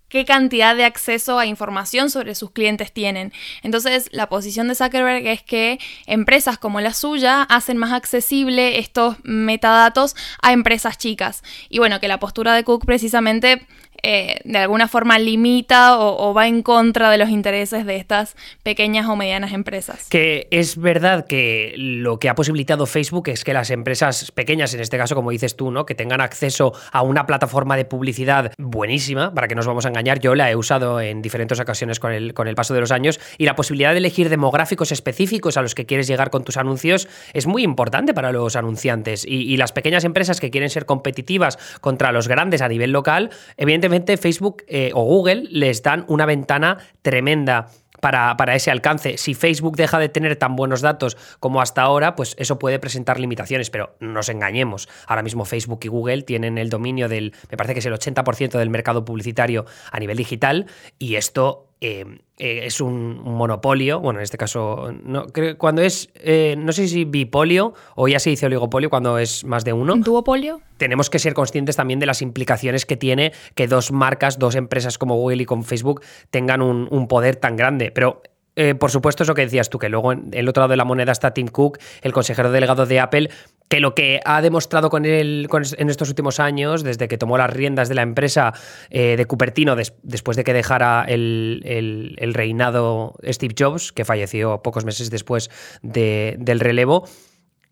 qué 0.10 0.26
cantidad 0.26 0.76
de 0.76 0.86
acceso 0.86 1.38
a 1.40 1.46
información 1.46 2.10
sobre 2.10 2.36
sus 2.36 2.52
clientes 2.52 2.92
tienen. 2.92 3.34
Entonces, 3.64 4.10
la 4.12 4.30
posición 4.30 4.68
de 4.68 4.76
Zuckerberg 4.76 5.28
es 5.28 5.44
que 5.44 5.80
empresas 6.06 6.58
como 6.58 6.82
la 6.82 6.94
suya 6.94 7.44
hacen 7.44 7.78
más 7.78 7.92
accesible 7.92 8.80
estos 8.80 9.18
metadatos 9.24 10.16
a 10.42 10.54
empresas 10.54 10.98
chicas. 10.98 11.44
Y 11.70 11.80
bueno, 11.80 12.00
que 12.00 12.08
la 12.08 12.20
postura 12.20 12.54
de 12.54 12.64
Cook 12.64 12.86
precisamente 12.86 13.68
eh, 14.04 14.40
de 14.44 14.58
alguna 14.60 14.88
forma 14.88 15.18
limita 15.20 16.00
o, 16.00 16.34
va 16.34 16.48
en 16.48 16.62
contra 16.62 17.10
de 17.10 17.18
los 17.18 17.30
intereses 17.30 17.86
de 17.86 17.96
estas 17.96 18.36
pequeñas 18.64 19.08
o 19.08 19.16
medianas 19.16 19.54
empresas. 19.54 20.08
Que 20.10 20.48
es 20.52 20.78
verdad 20.78 21.26
que 21.26 21.74
lo 21.78 22.20
que 22.20 22.30
ha 22.30 22.36
posibilitado 22.36 22.86
Facebook 22.86 23.30
es 23.30 23.44
que 23.44 23.54
las 23.54 23.72
empresas 23.72 24.32
pequeñas, 24.32 24.74
en 24.74 24.82
este 24.82 24.98
caso, 24.98 25.16
como 25.16 25.32
dices 25.32 25.56
tú, 25.56 25.72
¿no? 25.72 25.86
que 25.86 25.96
tengan 25.96 26.22
acceso 26.22 26.74
a 26.92 27.02
una 27.02 27.26
plataforma 27.26 27.76
de 27.76 27.86
publicidad 27.86 28.52
buenísima, 28.58 29.34
para 29.34 29.48
que 29.48 29.56
nos 29.56 29.66
vamos 29.66 29.86
a 29.86 29.90
engañar, 29.90 30.20
yo 30.20 30.36
la 30.36 30.52
he 30.52 30.56
usado 30.56 31.02
en 31.02 31.22
diferentes 31.22 31.60
ocasiones 31.60 32.00
con 32.00 32.12
el, 32.12 32.34
con 32.34 32.48
el 32.48 32.56
paso 32.56 32.74
de 32.74 32.82
los 32.82 32.92
años, 32.92 33.20
y 33.38 33.46
la 33.46 33.56
posibilidad 33.56 33.92
de 33.92 33.98
elegir 33.98 34.30
demográficos 34.30 34.92
específicos 34.92 35.58
a 35.58 35.62
los 35.62 35.76
que 35.76 35.86
quieres 35.86 36.08
llegar 36.08 36.30
con 36.30 36.44
tus 36.44 36.58
anuncios 36.58 37.08
es 37.34 37.48
muy 37.48 37.64
importante 37.64 38.14
para 38.14 38.32
los 38.32 38.56
anunciantes. 38.56 39.26
Y, 39.26 39.52
y 39.52 39.58
las 39.58 39.72
pequeñas 39.72 40.04
empresas 40.04 40.40
que 40.40 40.52
quieren 40.52 40.70
ser 40.70 40.86
competitivas 40.86 41.58
contra 41.82 42.12
los 42.12 42.28
grandes 42.28 42.62
a 42.62 42.68
nivel 42.68 42.92
local, 42.92 43.32
evidentemente 43.58 43.87
Facebook 44.18 44.64
eh, 44.68 44.92
o 44.94 45.04
Google 45.04 45.44
les 45.50 45.84
dan 45.84 46.06
una 46.08 46.26
ventana 46.26 46.78
tremenda. 47.02 47.68
Para, 48.00 48.38
para, 48.38 48.54
ese 48.54 48.70
alcance. 48.70 49.18
Si 49.18 49.34
Facebook 49.34 49.76
deja 49.76 49.98
de 49.98 50.08
tener 50.08 50.36
tan 50.36 50.56
buenos 50.56 50.82
datos 50.82 51.18
como 51.40 51.62
hasta 51.62 51.82
ahora, 51.82 52.16
pues 52.16 52.36
eso 52.38 52.60
puede 52.60 52.78
presentar 52.78 53.20
limitaciones, 53.20 53.72
pero 53.72 53.96
no 54.00 54.14
nos 54.14 54.30
engañemos. 54.30 54.88
Ahora 55.08 55.24
mismo 55.24 55.46
Facebook 55.46 55.80
y 55.82 55.88
Google 55.88 56.22
tienen 56.22 56.60
el 56.60 56.70
dominio 56.70 57.10
del, 57.10 57.34
me 57.50 57.58
parece 57.58 57.74
que 57.74 57.80
es 57.80 57.86
el 57.88 57.94
80% 57.94 58.60
del 58.60 58.70
mercado 58.70 59.04
publicitario 59.04 59.66
a 59.92 60.00
nivel 60.00 60.16
digital, 60.16 60.68
y 61.00 61.16
esto 61.16 61.68
eh, 61.80 62.06
eh, 62.40 62.62
es 62.66 62.82
un, 62.82 63.20
monopolio, 63.24 64.00
bueno, 64.00 64.20
en 64.20 64.24
este 64.24 64.38
caso, 64.38 64.92
no, 65.04 65.28
creo, 65.28 65.58
cuando 65.58 65.82
es, 65.82 66.10
eh, 66.16 66.56
no 66.58 66.72
sé 66.72 66.88
si 66.88 67.06
bipolio 67.06 67.74
o 67.96 68.08
ya 68.08 68.20
se 68.20 68.30
dice 68.30 68.46
oligopolio 68.46 68.90
cuando 68.90 69.18
es 69.18 69.44
más 69.44 69.64
de 69.64 69.74
uno. 69.74 69.96
¿Duopolio? 69.96 70.62
Tenemos 70.78 71.10
que 71.10 71.20
ser 71.20 71.34
conscientes 71.34 71.76
también 71.76 72.00
de 72.00 72.06
las 72.06 72.22
implicaciones 72.22 72.86
que 72.86 72.98
tiene 72.98 73.32
que 73.56 73.68
dos 73.68 73.92
marcas, 73.92 74.40
dos 74.40 74.56
empresas 74.56 74.98
como 74.98 75.16
Google 75.16 75.44
y 75.44 75.46
con 75.46 75.64
Facebook 75.64 76.02
tengan 76.30 76.62
un, 76.62 76.88
un 76.92 77.08
poder 77.08 77.36
tan 77.36 77.56
grande. 77.56 77.92
Pero 77.92 78.22
eh, 78.58 78.74
por 78.74 78.90
supuesto, 78.90 79.22
eso 79.22 79.36
que 79.36 79.44
decías 79.44 79.70
tú, 79.70 79.78
que 79.78 79.88
luego 79.88 80.14
en 80.14 80.32
el 80.34 80.50
otro 80.50 80.62
lado 80.62 80.72
de 80.72 80.78
la 80.78 80.84
moneda 80.84 81.12
está 81.12 81.32
Tim 81.32 81.48
Cook, 81.48 81.78
el 82.02 82.12
consejero 82.12 82.52
delegado 82.52 82.88
de 82.88 83.00
Apple, 83.00 83.30
que 83.70 83.80
lo 83.80 83.96
que 83.96 84.22
ha 84.24 84.42
demostrado 84.42 84.90
con 84.90 85.06
él 85.06 85.48
en 85.78 85.90
estos 85.90 86.10
últimos 86.10 86.40
años, 86.40 86.84
desde 86.84 87.08
que 87.08 87.18
tomó 87.18 87.38
las 87.38 87.50
riendas 87.50 87.90
de 87.90 87.96
la 87.96 88.02
empresa 88.02 88.54
eh, 88.90 89.18
de 89.18 89.26
Cupertino, 89.26 89.76
después 89.76 90.38
de 90.38 90.44
que 90.44 90.54
dejara 90.54 91.06
el, 91.08 92.16
reinado 92.34 93.16
Steve 93.24 93.56
Jobs, 93.58 93.92
que 93.92 94.06
falleció 94.06 94.62
pocos 94.62 94.86
meses 94.86 95.10
después 95.10 95.50
del 95.82 96.60
relevo, 96.60 97.08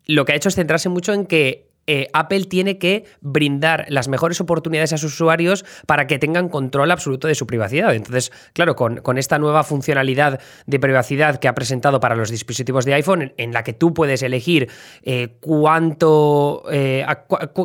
lo 0.06 0.24
que 0.24 0.32
ha 0.32 0.36
hecho 0.36 0.48
es 0.48 0.54
centrarse 0.54 0.88
mucho 0.88 1.12
en 1.12 1.26
que 1.26 1.66
eh, 1.86 2.08
Apple 2.12 2.44
tiene 2.44 2.78
que 2.78 3.04
brindar 3.20 3.86
las 3.88 4.08
mejores 4.08 4.40
oportunidades 4.40 4.92
a 4.92 4.98
sus 4.98 5.14
usuarios 5.14 5.64
para 5.86 6.06
que 6.06 6.18
tengan 6.18 6.48
control 6.48 6.90
absoluto 6.90 7.28
de 7.28 7.34
su 7.34 7.46
privacidad. 7.46 7.94
Entonces, 7.94 8.32
claro, 8.52 8.74
con, 8.74 9.18
esta 9.18 9.38
nueva 9.38 9.62
funcionalidad 9.62 10.40
de 10.66 10.80
privacidad 10.80 11.38
que 11.38 11.48
ha 11.48 11.54
presentado 11.54 12.00
para 12.00 12.16
los 12.16 12.30
dispositivos 12.30 12.84
de 12.84 12.94
iPhone, 12.94 13.32
en, 13.36 13.52
la 13.52 13.62
que 13.62 13.72
tú 13.72 13.94
puedes 13.94 14.22
elegir 14.22 14.68
eh, 15.02 15.36
cuánto, 15.40 16.64
eh, 16.70 17.06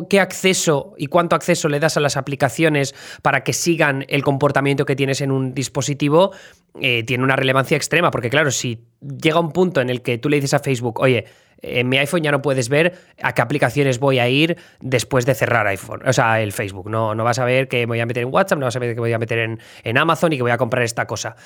qué 0.08 0.20
acceso 0.20 0.94
y 0.96 1.06
cuánto 1.08 1.36
acceso 1.36 1.68
le 1.68 1.80
das 1.80 1.96
a 1.96 2.00
las 2.00 2.16
aplicaciones 2.16 2.94
para 3.22 3.42
que 3.44 3.52
sigan 3.52 4.04
el 4.08 4.22
comportamiento 4.22 4.86
que 4.86 4.96
tienes 4.96 5.20
en 5.20 5.30
un 5.30 5.52
dispositivo, 5.52 6.32
tiene 6.74 7.22
una 7.22 7.36
relevancia 7.36 7.76
extrema, 7.76 8.10
porque 8.10 8.30
claro, 8.30 8.50
si 8.50 8.86
llega 9.02 9.38
un 9.40 9.52
punto 9.52 9.82
en 9.82 9.90
el 9.90 10.00
que 10.00 10.16
tú 10.16 10.30
le 10.30 10.36
dices 10.36 10.54
a 10.54 10.60
Facebook, 10.60 11.00
oye, 11.00 11.26
en 11.62 11.88
mi 11.88 11.98
iPhone 11.98 12.22
ya 12.22 12.30
no 12.30 12.42
puedes 12.42 12.68
ver 12.68 12.94
a 13.22 13.32
qué 13.32 13.42
aplicaciones 13.42 13.98
voy 13.98 14.18
a 14.18 14.28
ir 14.28 14.56
después 14.80 15.24
de 15.24 15.34
cerrar 15.34 15.66
iPhone, 15.68 16.02
o 16.04 16.12
sea, 16.12 16.40
el 16.40 16.52
Facebook. 16.52 16.90
No, 16.90 17.14
no 17.14 17.24
vas 17.24 17.38
a 17.38 17.44
ver 17.44 17.68
que 17.68 17.78
me 17.80 17.92
voy 17.92 18.00
a 18.00 18.06
meter 18.06 18.24
en 18.24 18.32
WhatsApp, 18.32 18.58
no 18.58 18.66
vas 18.66 18.76
a 18.76 18.78
ver 18.78 18.94
que 18.94 19.00
voy 19.00 19.12
a 19.12 19.18
meter 19.18 19.38
en, 19.38 19.60
en 19.84 19.98
Amazon 19.98 20.32
y 20.32 20.36
que 20.36 20.42
voy 20.42 20.50
a 20.50 20.58
comprar 20.58 20.82
esta 20.82 21.06
cosa. 21.06 21.36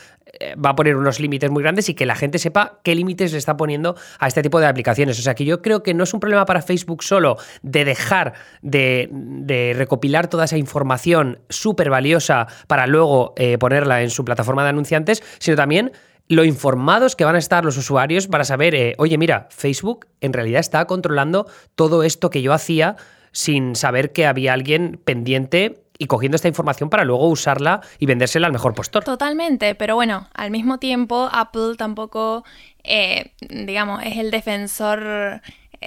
Eh, 0.40 0.54
va 0.56 0.70
a 0.70 0.76
poner 0.76 0.96
unos 0.96 1.20
límites 1.20 1.50
muy 1.50 1.62
grandes 1.62 1.88
y 1.88 1.94
que 1.94 2.06
la 2.06 2.14
gente 2.14 2.38
sepa 2.38 2.80
qué 2.82 2.94
límites 2.94 3.32
le 3.32 3.38
está 3.38 3.56
poniendo 3.56 3.96
a 4.18 4.26
este 4.26 4.42
tipo 4.42 4.60
de 4.60 4.66
aplicaciones. 4.66 5.18
O 5.18 5.22
sea, 5.22 5.34
que 5.34 5.44
yo 5.44 5.62
creo 5.62 5.82
que 5.82 5.94
no 5.94 6.04
es 6.04 6.14
un 6.14 6.20
problema 6.20 6.44
para 6.46 6.62
Facebook 6.62 7.02
solo 7.02 7.36
de 7.62 7.84
dejar 7.84 8.34
de, 8.62 9.74
recopilar 9.76 10.28
toda 10.28 10.44
esa 10.44 10.56
información 10.56 11.40
súper 11.48 11.90
valiosa 11.90 12.46
para 12.66 12.86
luego 12.86 13.34
eh, 13.36 13.58
ponerla 13.58 14.02
en 14.02 14.10
su 14.10 14.24
plataforma 14.24 14.62
de 14.62 14.70
anunciantes, 14.70 15.22
sino 15.38 15.56
también 15.56 15.92
lo 16.28 16.44
informados 16.44 17.16
que 17.16 17.24
van 17.24 17.36
a 17.36 17.38
estar 17.38 17.64
los 17.64 17.76
usuarios 17.76 18.26
para 18.26 18.44
saber, 18.44 18.74
eh, 18.74 18.94
oye, 18.98 19.18
mira, 19.18 19.48
Facebook 19.50 20.06
en 20.20 20.32
realidad 20.32 20.60
está 20.60 20.84
controlando 20.86 21.46
todo 21.74 22.02
esto 22.02 22.30
que 22.30 22.42
yo 22.42 22.52
hacía 22.52 22.96
sin 23.32 23.76
saber 23.76 24.12
que 24.12 24.26
había 24.26 24.52
alguien 24.52 25.00
pendiente 25.04 25.82
y 25.98 26.06
cogiendo 26.06 26.36
esta 26.36 26.48
información 26.48 26.90
para 26.90 27.04
luego 27.04 27.28
usarla 27.28 27.80
y 27.98 28.06
vendérsela 28.06 28.46
al 28.46 28.52
mejor 28.52 28.74
postor. 28.74 29.04
Totalmente, 29.04 29.74
pero 29.74 29.94
bueno, 29.94 30.28
al 30.34 30.50
mismo 30.50 30.78
tiempo 30.78 31.28
Apple 31.32 31.74
tampoco, 31.76 32.44
eh, 32.82 33.32
digamos, 33.40 34.02
es 34.04 34.18
el 34.18 34.30
defensor 34.30 35.40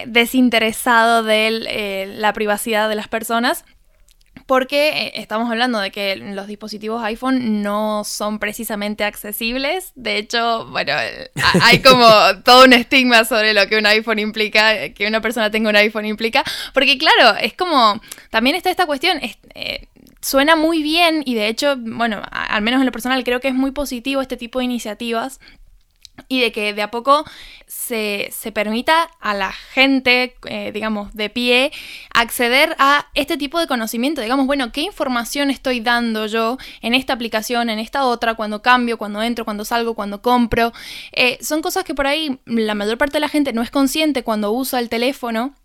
desinteresado 0.06 1.24
de 1.24 2.08
la 2.16 2.34
privacidad 2.34 2.90
de 2.90 2.96
las 2.96 3.08
personas 3.08 3.66
porque 4.50 4.90
eh, 4.90 5.12
estamos 5.14 5.48
hablando 5.52 5.78
de 5.78 5.92
que 5.92 6.16
los 6.16 6.48
dispositivos 6.48 7.04
iPhone 7.04 7.62
no 7.62 8.04
son 8.04 8.40
precisamente 8.40 9.04
accesibles. 9.04 9.92
De 9.94 10.18
hecho, 10.18 10.66
bueno, 10.72 10.92
eh, 11.00 11.30
hay 11.62 11.84
como 11.84 12.08
todo 12.44 12.66
un 12.66 12.74
estigma 12.74 13.26
sobre 13.26 13.54
lo 13.54 13.68
que 13.68 13.78
un 13.78 13.86
iPhone 13.86 14.18
implica, 14.18 14.90
que 14.90 15.06
una 15.06 15.22
persona 15.22 15.52
tenga 15.52 15.70
un 15.70 15.76
iPhone 15.76 16.08
implica, 16.08 16.44
porque 16.74 16.98
claro, 16.98 17.38
es 17.40 17.54
como, 17.54 18.02
también 18.32 18.56
está 18.56 18.72
esta 18.72 18.88
cuestión, 18.88 19.20
eh, 19.54 19.88
suena 20.20 20.56
muy 20.56 20.82
bien 20.82 21.22
y 21.28 21.36
de 21.36 21.48
hecho, 21.48 21.76
bueno, 21.78 22.20
al 22.32 22.64
menos 22.64 22.80
en 22.80 22.88
lo 22.88 22.92
personal 22.92 23.24
creo 23.24 23.40
que 23.40 23.50
es 23.50 23.54
muy 23.54 23.70
positivo 23.70 24.20
este 24.20 24.36
tipo 24.36 24.58
de 24.58 24.66
iniciativas 24.66 25.40
y 26.28 26.42
de 26.42 26.52
que 26.52 26.74
de 26.74 26.82
a 26.82 26.92
poco 26.92 27.26
se, 27.68 28.32
permita 28.54 29.10
a 29.20 29.34
la 29.34 29.52
gente, 29.52 30.36
eh, 30.46 30.72
digamos, 30.74 31.14
de 31.14 31.30
pie, 31.30 31.72
acceder 32.14 32.76
a 32.80 33.08
este 33.14 33.38
tipo 33.38 33.60
de 33.60 33.68
conocimiento. 33.68 34.22
Digamos, 34.22 34.48
bueno, 34.48 34.72
¿qué 34.72 34.82
información 34.82 35.50
estoy 35.50 35.80
dando 35.80 36.26
yo 36.26 36.58
en 36.82 36.94
esta 36.94 37.14
aplicación, 37.14 37.70
en 37.70 37.80
esta 37.80 38.06
otra, 38.06 38.34
cuando 38.34 38.62
cambio, 38.62 38.98
cuando 38.98 39.22
entro, 39.22 39.46
cuando 39.46 39.66
salgo, 39.66 39.94
cuando 39.94 40.22
compro? 40.22 40.74
Eh, 41.12 41.38
son 41.42 41.62
cosas 41.62 41.84
que 41.84 41.94
por 41.94 42.08
ahí 42.08 42.40
la 42.46 42.76
mayor 42.76 42.98
parte 42.98 43.14
de 43.14 43.22
la 43.22 43.30
gente 43.30 43.54
no 43.54 43.62
es 43.62 43.72
consciente 43.72 44.24
cuando 44.24 44.52
usa 44.52 44.80
el 44.80 44.90
teléfono 44.90 45.56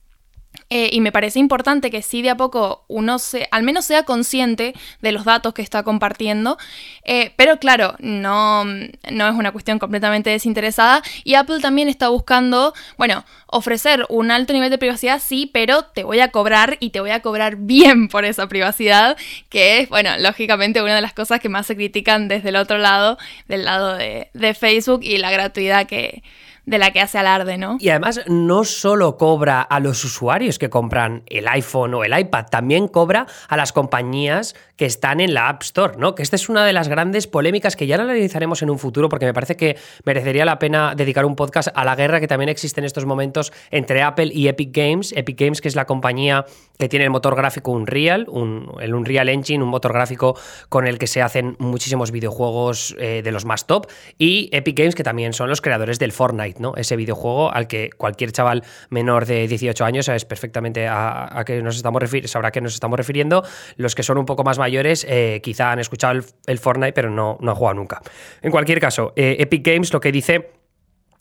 eh, 0.71 0.89
y 0.93 1.01
me 1.01 1.13
parece 1.13 1.39
importante 1.39 1.91
que 1.91 2.03
sí 2.03 2.23
de 2.23 2.31
a 2.31 2.37
poco 2.37 2.85
uno 2.89 3.19
se, 3.19 3.49
al 3.51 3.63
menos 3.63 3.85
sea 3.85 4.05
consciente 4.05 4.75
de 5.01 5.13
los 5.13 5.25
datos 5.25 5.55
que 5.55 5.63
está 5.63 5.83
compartiendo. 5.83 6.59
Eh, 7.05 7.33
pero 7.37 7.59
claro, 7.59 7.95
no, 7.99 8.65
no 8.65 9.29
es 9.29 9.35
una 9.35 9.53
cuestión 9.53 9.79
completamente 9.79 10.31
desinteresada. 10.31 11.03
Y 11.23 11.35
Apple 11.35 11.61
también 11.61 11.89
está 11.89 12.09
buscando, 12.09 12.75
bueno, 12.97 13.25
ofrecer 13.47 14.07
un 14.09 14.31
alto 14.31 14.53
nivel 14.53 14.71
de 14.71 14.79
privacidad, 14.79 15.21
sí, 15.25 15.51
pero 15.53 15.85
te 15.85 16.05
voy 16.05 16.21
a 16.21 16.29
cobrar 16.29 16.77
y 16.81 16.91
te 16.91 17.01
voy 17.01 17.11
a 17.11 17.21
cobrar 17.21 17.57
bien 17.57 18.09
por 18.09 18.25
esa 18.25 18.49
privacidad, 18.49 19.17
que 19.49 19.79
es, 19.79 19.89
bueno, 19.89 20.11
lógicamente 20.19 20.83
una 20.83 20.97
de 20.97 21.03
las 21.03 21.13
cosas 21.13 21.41
que 21.41 21.49
más 21.49 21.67
se 21.67 21.77
critican 21.77 22.29
desde 22.29 22.49
el 22.49 22.57
otro 22.57 22.79
lado, 22.79 23.19
del 23.49 23.65
lado 23.65 23.95
de, 23.95 24.31
de 24.33 24.55
Facebook 24.55 25.01
y 25.03 25.19
la 25.19 25.31
gratuidad 25.31 25.87
que 25.87 26.23
de 26.67 26.79
la 26.79 26.93
que 26.93 27.01
hace 27.01 27.19
alarde, 27.19 27.59
¿no? 27.59 27.77
Y 27.81 27.91
además 27.91 28.21
no 28.27 28.65
solo 28.65 29.17
cobra 29.17 29.61
a 29.61 29.81
los 29.81 30.05
usuarios 30.05 30.59
que 30.59 30.71
compran 30.71 31.23
el 31.27 31.49
iPhone 31.49 31.95
o 31.95 32.05
el 32.05 32.19
iPad, 32.19 32.47
también 32.51 32.89
cobra 32.89 33.27
a 33.49 33.57
las 33.57 33.73
compañías 33.73 34.55
que 34.77 34.87
están 34.87 35.21
en 35.21 35.35
la 35.35 35.49
App 35.49 35.63
Store, 35.63 35.95
¿no? 35.99 36.15
Que 36.15 36.23
esta 36.23 36.37
es 36.37 36.49
una 36.49 36.65
de 36.65 36.73
las 36.73 36.89
grandes 36.89 37.27
polémicas 37.27 37.77
que 37.77 37.87
ya 37.87 37.97
la 37.97 38.05
analizaremos 38.05 38.63
en 38.63 38.71
un 38.71 38.79
futuro 38.79 39.09
porque 39.09 39.27
me 39.27 39.35
parece 39.35 39.57
que 39.57 39.77
merecería 40.05 40.45
la 40.45 40.59
pena 40.59 40.95
dedicar 40.97 41.25
un 41.25 41.37
podcast 41.37 41.69
a 41.75 41.85
la 41.85 41.95
guerra 41.95 42.21
que 42.21 42.27
también 42.27 42.49
existe 42.49 42.81
en 42.81 42.85
estos 42.85 43.07
momentos 43.07 43.53
entre 43.71 44.03
Apple 44.03 44.31
y 44.33 44.49
Epic 44.49 44.75
Games. 44.75 45.13
Epic 45.17 45.39
Games, 45.39 45.61
que 45.61 45.69
es 45.69 45.77
la 45.77 45.85
compañía 45.85 46.45
que 46.79 46.89
tiene 46.89 47.05
el 47.05 47.11
motor 47.11 47.37
gráfico 47.37 47.71
Unreal, 47.71 48.27
un, 48.29 48.73
el 48.81 48.95
Unreal 48.95 49.29
Engine, 49.29 49.63
un 49.63 49.71
motor 49.71 49.93
gráfico 49.93 50.37
con 50.69 50.87
el 50.87 50.99
que 50.99 51.07
se 51.07 51.23
hacen 51.23 51.57
muchísimos 51.59 52.11
videojuegos 52.11 52.97
eh, 52.99 53.23
de 53.23 53.31
los 53.31 53.45
más 53.45 53.67
top, 53.67 53.87
y 54.19 54.49
Epic 54.53 54.77
Games, 54.77 54.95
que 54.95 55.05
también 55.05 55.33
son 55.33 55.49
los 55.49 55.61
creadores 55.61 55.99
del 55.99 56.13
Fortnite, 56.13 56.54
¿no? 56.59 56.75
Ese 56.77 56.97
videojuego 56.97 57.53
al 57.53 57.67
que 57.67 57.91
cualquier 57.97 58.33
chaval 58.33 58.63
menor 58.91 59.27
de 59.27 59.47
18 59.49 59.85
años 59.85 60.07
sabes 60.07 60.25
perfectamente 60.25 60.87
a, 60.89 61.43
qué 61.47 61.63
nos 61.63 61.77
estamos 61.77 62.03
sabrá 62.27 62.49
a 62.49 62.53
qué 62.53 62.61
nos 62.61 62.75
estamos 62.75 62.97
refiriendo. 62.97 63.43
Los 63.77 63.95
que 63.95 64.03
son 64.03 64.19
un 64.19 64.27
poco 64.27 64.45
más 64.45 64.59
mayores 64.59 65.07
eh, 65.09 65.41
quizá 65.43 65.73
han 65.73 65.79
escuchado 65.79 66.21
el, 66.47 66.59
Fortnite, 66.59 66.93
pero 66.93 67.11
no, 67.11 67.39
no 67.41 67.51
han 67.51 67.57
jugado 67.57 67.75
nunca. 67.75 68.01
En 68.43 68.51
cualquier 68.51 68.81
caso, 68.81 69.13
eh, 69.17 69.37
Epic 69.39 69.67
Games 69.67 69.93
lo 69.93 70.01
que 70.01 70.13
dice 70.13 70.64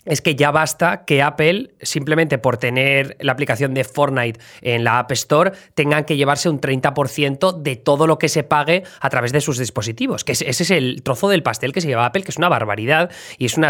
es 0.05 0.22
que 0.22 0.36
ya 0.36 0.51
basta 0.51 1.05
que 1.05 1.22
Apple, 1.22 1.72
simplemente 1.81 2.38
por 2.38 2.57
tener 2.57 3.15
la 3.19 3.31
aplicación 3.31 3.74
de 3.74 3.83
Fortnite 3.83 4.39
en 4.62 4.83
la 4.83 5.00
App 5.00 5.12
Store, 5.12 5.51
tengan 5.75 6.03
que 6.03 6.17
llevarse 6.17 6.50
un 6.50 6.60
30% 6.60 7.62
de 7.62 7.75
todo 7.75 8.07
lo 8.07 8.17
que 8.17 8.29
se 8.29 8.43
pague 8.43 8.83
a 9.00 9.10
través 9.10 9.31
de 9.31 9.41
sus 9.41 9.57
dispositivos. 9.57 10.24
Que 10.24 10.33
ese 10.33 10.50
es 10.50 10.72
el 10.72 11.03
trozo 11.03 11.29
del 11.29 11.43
pastel 11.43 11.72
que 11.72 11.81
se 11.81 11.88
lleva 11.88 12.05
Apple, 12.05 12.24
que 12.24 12.31
es 12.31 12.38
una 12.38 12.50
barbaridad 12.50 13.12
y 13.38 13.45
es 13.45 13.57
una, 13.57 13.69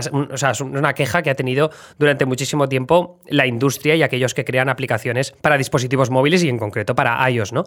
una 0.62 0.94
queja 0.94 1.22
que 1.22 1.30
ha 1.30 1.36
tenido 1.36 1.72
durante 2.00 2.26
muchísimo 2.26 2.68
tiempo 2.68 3.20
la 3.28 3.46
industria 3.46 3.96
y 3.96 4.04
aquellos 4.04 4.34
que 4.34 4.46
crean 4.46 4.70
aplicaciones 4.70 5.34
para 5.42 5.58
dispositivos 5.58 6.10
móviles 6.10 6.44
y 6.44 6.50
en 6.50 6.58
concreto 6.58 6.96
para 6.96 7.30
iOS, 7.30 7.54
¿no? 7.54 7.66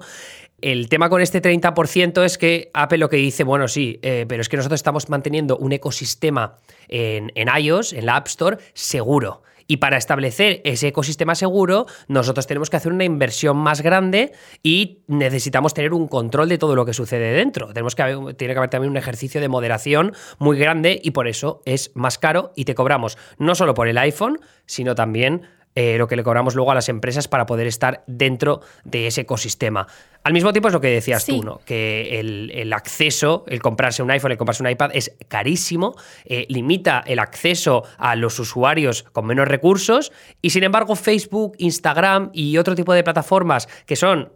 El 0.60 0.88
tema 0.88 1.10
con 1.10 1.20
este 1.20 1.42
30% 1.42 2.24
es 2.24 2.38
que 2.38 2.70
Apple 2.72 2.96
lo 2.96 3.10
que 3.10 3.18
dice, 3.18 3.44
bueno, 3.44 3.68
sí, 3.68 3.98
eh, 4.00 4.24
pero 4.26 4.40
es 4.40 4.48
que 4.48 4.56
nosotros 4.56 4.78
estamos 4.78 5.10
manteniendo 5.10 5.58
un 5.58 5.72
ecosistema 5.72 6.56
en, 6.88 7.30
en 7.34 7.48
iOS, 7.54 7.92
en 7.92 8.06
la 8.06 8.16
App 8.16 8.26
Store, 8.28 8.55
seguro. 8.74 9.42
Y 9.68 9.78
para 9.78 9.96
establecer 9.96 10.60
ese 10.64 10.88
ecosistema 10.88 11.34
seguro, 11.34 11.86
nosotros 12.08 12.46
tenemos 12.46 12.70
que 12.70 12.76
hacer 12.76 12.92
una 12.92 13.04
inversión 13.04 13.56
más 13.56 13.82
grande 13.82 14.32
y 14.62 15.00
necesitamos 15.08 15.74
tener 15.74 15.92
un 15.92 16.06
control 16.06 16.48
de 16.48 16.58
todo 16.58 16.76
lo 16.76 16.84
que 16.84 16.92
sucede 16.92 17.32
dentro. 17.32 17.72
Tenemos 17.72 17.94
que 17.94 18.04
tiene 18.36 18.54
que 18.54 18.58
haber 18.58 18.70
también 18.70 18.90
un 18.90 18.96
ejercicio 18.96 19.40
de 19.40 19.48
moderación 19.48 20.12
muy 20.38 20.56
grande 20.56 21.00
y 21.02 21.10
por 21.10 21.26
eso 21.26 21.62
es 21.64 21.90
más 21.94 22.18
caro 22.18 22.52
y 22.54 22.64
te 22.64 22.74
cobramos 22.74 23.18
no 23.38 23.54
solo 23.54 23.74
por 23.74 23.88
el 23.88 23.98
iPhone, 23.98 24.38
sino 24.66 24.94
también 24.94 25.42
eh, 25.76 25.98
lo 25.98 26.08
que 26.08 26.16
le 26.16 26.24
cobramos 26.24 26.54
luego 26.54 26.70
a 26.72 26.74
las 26.74 26.88
empresas 26.88 27.28
para 27.28 27.44
poder 27.44 27.66
estar 27.66 28.02
dentro 28.06 28.62
de 28.84 29.06
ese 29.06 29.20
ecosistema. 29.20 29.86
Al 30.24 30.32
mismo 30.32 30.52
tiempo 30.52 30.68
es 30.68 30.74
lo 30.74 30.80
que 30.80 30.88
decías 30.88 31.26
tú, 31.26 31.42
¿no? 31.44 31.60
Que 31.66 32.18
el, 32.18 32.72
acceso, 32.72 33.44
el 33.46 33.60
comprarse 33.60 34.02
un 34.02 34.10
iPhone, 34.10 34.32
el 34.32 34.38
comprarse 34.38 34.62
un 34.62 34.70
iPad 34.70 34.90
es 34.94 35.14
carísimo, 35.28 35.94
eh, 36.24 36.46
limita 36.48 37.04
el 37.06 37.18
acceso 37.18 37.84
a 37.98 38.16
los 38.16 38.38
usuarios 38.38 39.04
con 39.12 39.26
menos 39.26 39.46
recursos 39.46 40.12
y 40.40 40.50
sin 40.50 40.64
embargo 40.64 40.96
Facebook, 40.96 41.52
Instagram 41.58 42.30
y 42.32 42.56
otro 42.56 42.74
tipo 42.74 42.94
de 42.94 43.04
plataformas 43.04 43.68
que 43.84 43.96
son 43.96 44.32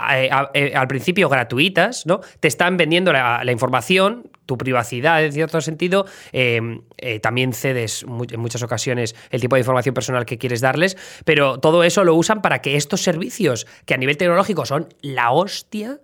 al 0.00 0.88
principio 0.88 1.28
gratuitas, 1.28 2.06
¿no? 2.06 2.20
Te 2.40 2.48
están 2.48 2.76
vendiendo 2.76 3.12
la, 3.12 3.50
información, 3.50 4.30
tu 4.46 4.56
privacidad 4.56 5.24
en 5.24 5.32
cierto 5.32 5.60
sentido, 5.60 6.06
em, 6.32 6.82
eh, 6.98 7.20
también 7.20 7.52
cedes 7.52 8.04
en 8.04 8.40
muchas 8.40 8.62
ocasiones 8.62 9.14
el 9.30 9.40
tipo 9.40 9.56
de 9.56 9.60
información 9.60 9.94
personal 9.94 10.24
que 10.24 10.38
quieres 10.38 10.60
darles, 10.60 10.96
pero 11.24 11.58
todo 11.58 11.84
eso 11.84 12.04
lo 12.04 12.14
usan 12.14 12.42
para 12.42 12.60
que 12.62 12.76
estos 12.76 13.02
servicios, 13.02 13.66
que 13.86 13.94
a 13.94 13.96
nivel 13.96 14.16
tecnológico 14.16 14.66
son 14.66 14.88
la 15.02 15.30
hostia, 15.32 15.98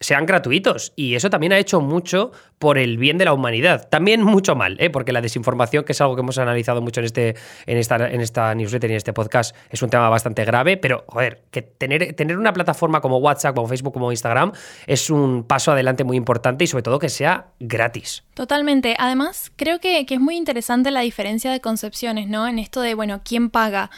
sean 0.00 0.26
gratuitos. 0.26 0.92
Y 0.96 1.14
eso 1.14 1.30
también 1.30 1.52
ha 1.52 1.58
hecho 1.58 1.80
mucho 1.80 2.32
por 2.58 2.78
el 2.78 2.96
bien 2.98 3.18
de 3.18 3.26
la 3.26 3.32
humanidad. 3.32 3.88
También 3.88 4.22
mucho 4.22 4.56
mal, 4.56 4.76
¿eh? 4.80 4.90
porque 4.90 5.12
la 5.12 5.20
desinformación, 5.20 5.84
que 5.84 5.92
es 5.92 6.00
algo 6.00 6.16
que 6.16 6.20
hemos 6.20 6.38
analizado 6.38 6.80
mucho 6.80 7.00
en, 7.00 7.06
este, 7.06 7.36
en, 7.66 7.78
esta, 7.78 8.10
en 8.10 8.20
esta 8.20 8.54
newsletter 8.54 8.90
y 8.90 8.94
en 8.94 8.96
este 8.96 9.12
podcast, 9.12 9.54
es 9.70 9.82
un 9.82 9.90
tema 9.90 10.08
bastante 10.08 10.44
grave. 10.44 10.76
Pero, 10.78 11.04
joder, 11.06 11.42
que 11.50 11.62
tener, 11.62 12.14
tener 12.14 12.38
una 12.38 12.52
plataforma 12.52 13.00
como 13.00 13.18
WhatsApp, 13.18 13.54
como 13.54 13.68
Facebook, 13.68 13.92
como 13.92 14.10
Instagram, 14.10 14.52
es 14.86 15.10
un 15.10 15.44
paso 15.44 15.72
adelante 15.72 16.04
muy 16.04 16.16
importante 16.16 16.64
y 16.64 16.66
sobre 16.66 16.82
todo 16.82 16.98
que 16.98 17.10
sea 17.10 17.48
gratis. 17.60 18.24
Totalmente. 18.34 18.96
Además, 18.98 19.52
creo 19.56 19.80
que, 19.80 20.06
es 20.08 20.20
muy 20.20 20.36
interesante 20.36 20.90
la 20.90 21.00
diferencia 21.00 21.52
de 21.52 21.60
concepciones, 21.60 22.26
¿no? 22.26 22.48
En 22.48 22.58
esto 22.58 22.80
de, 22.80 22.94
bueno, 22.94 23.20
¿quién 23.24 23.50
paga? 23.50 23.90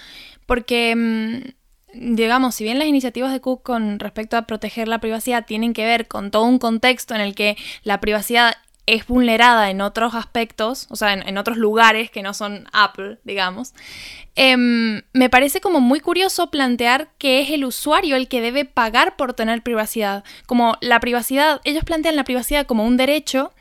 Porque... 0.47 0.95
Mm, 0.97 1.62
digamos, 1.95 2.55
si 2.55 2.65
bien 2.65 2.79
las 2.79 2.89
iniciativas 2.89 3.33
de 3.33 3.41
Cook 3.41 3.63
con 3.63 3.99
respecto 3.99 4.37
a 4.37 4.43
proteger 4.43 4.89
la 4.89 5.01
privacidad 5.01 5.47
tienen 5.47 5.73
que 5.73 5.85
ver 5.85 6.09
con 6.09 6.31
todo 6.31 6.45
un 6.45 6.59
contexto 6.59 7.15
en 7.15 7.21
el 7.21 7.35
que 7.35 7.57
la 7.85 8.01
privacidad 8.01 8.55
es 8.87 9.07
vulnerada 9.07 9.71
en 9.71 9.81
otros 9.81 10.15
aspectos, 10.15 10.87
o 10.91 10.97
sea, 10.97 11.13
en, 11.13 11.39
otros 11.39 11.57
lugares 11.57 12.11
que 12.11 12.23
no 12.23 12.35
son 12.35 12.69
Apple, 12.73 13.19
digamos, 13.23 13.75
em, 14.35 15.03
me 15.13 15.31
parece 15.31 15.61
como 15.61 15.81
muy 15.81 16.01
curioso 16.01 16.51
plantear 16.51 17.11
que 17.19 17.41
es 17.41 17.51
el 17.51 17.65
usuario 17.65 18.17
el 18.17 18.29
que 18.29 18.41
debe 18.41 18.65
pagar 18.65 19.17
por 19.17 19.35
tener 19.35 19.63
privacidad. 19.63 20.25
Como 20.47 20.77
la 20.81 20.99
privacidad, 20.99 21.61
ellos 21.65 21.85
plantean 21.85 22.17
la 22.17 22.25
privacidad 22.25 22.67
como 22.67 22.85
un 22.85 22.97
derecho, 22.97 23.53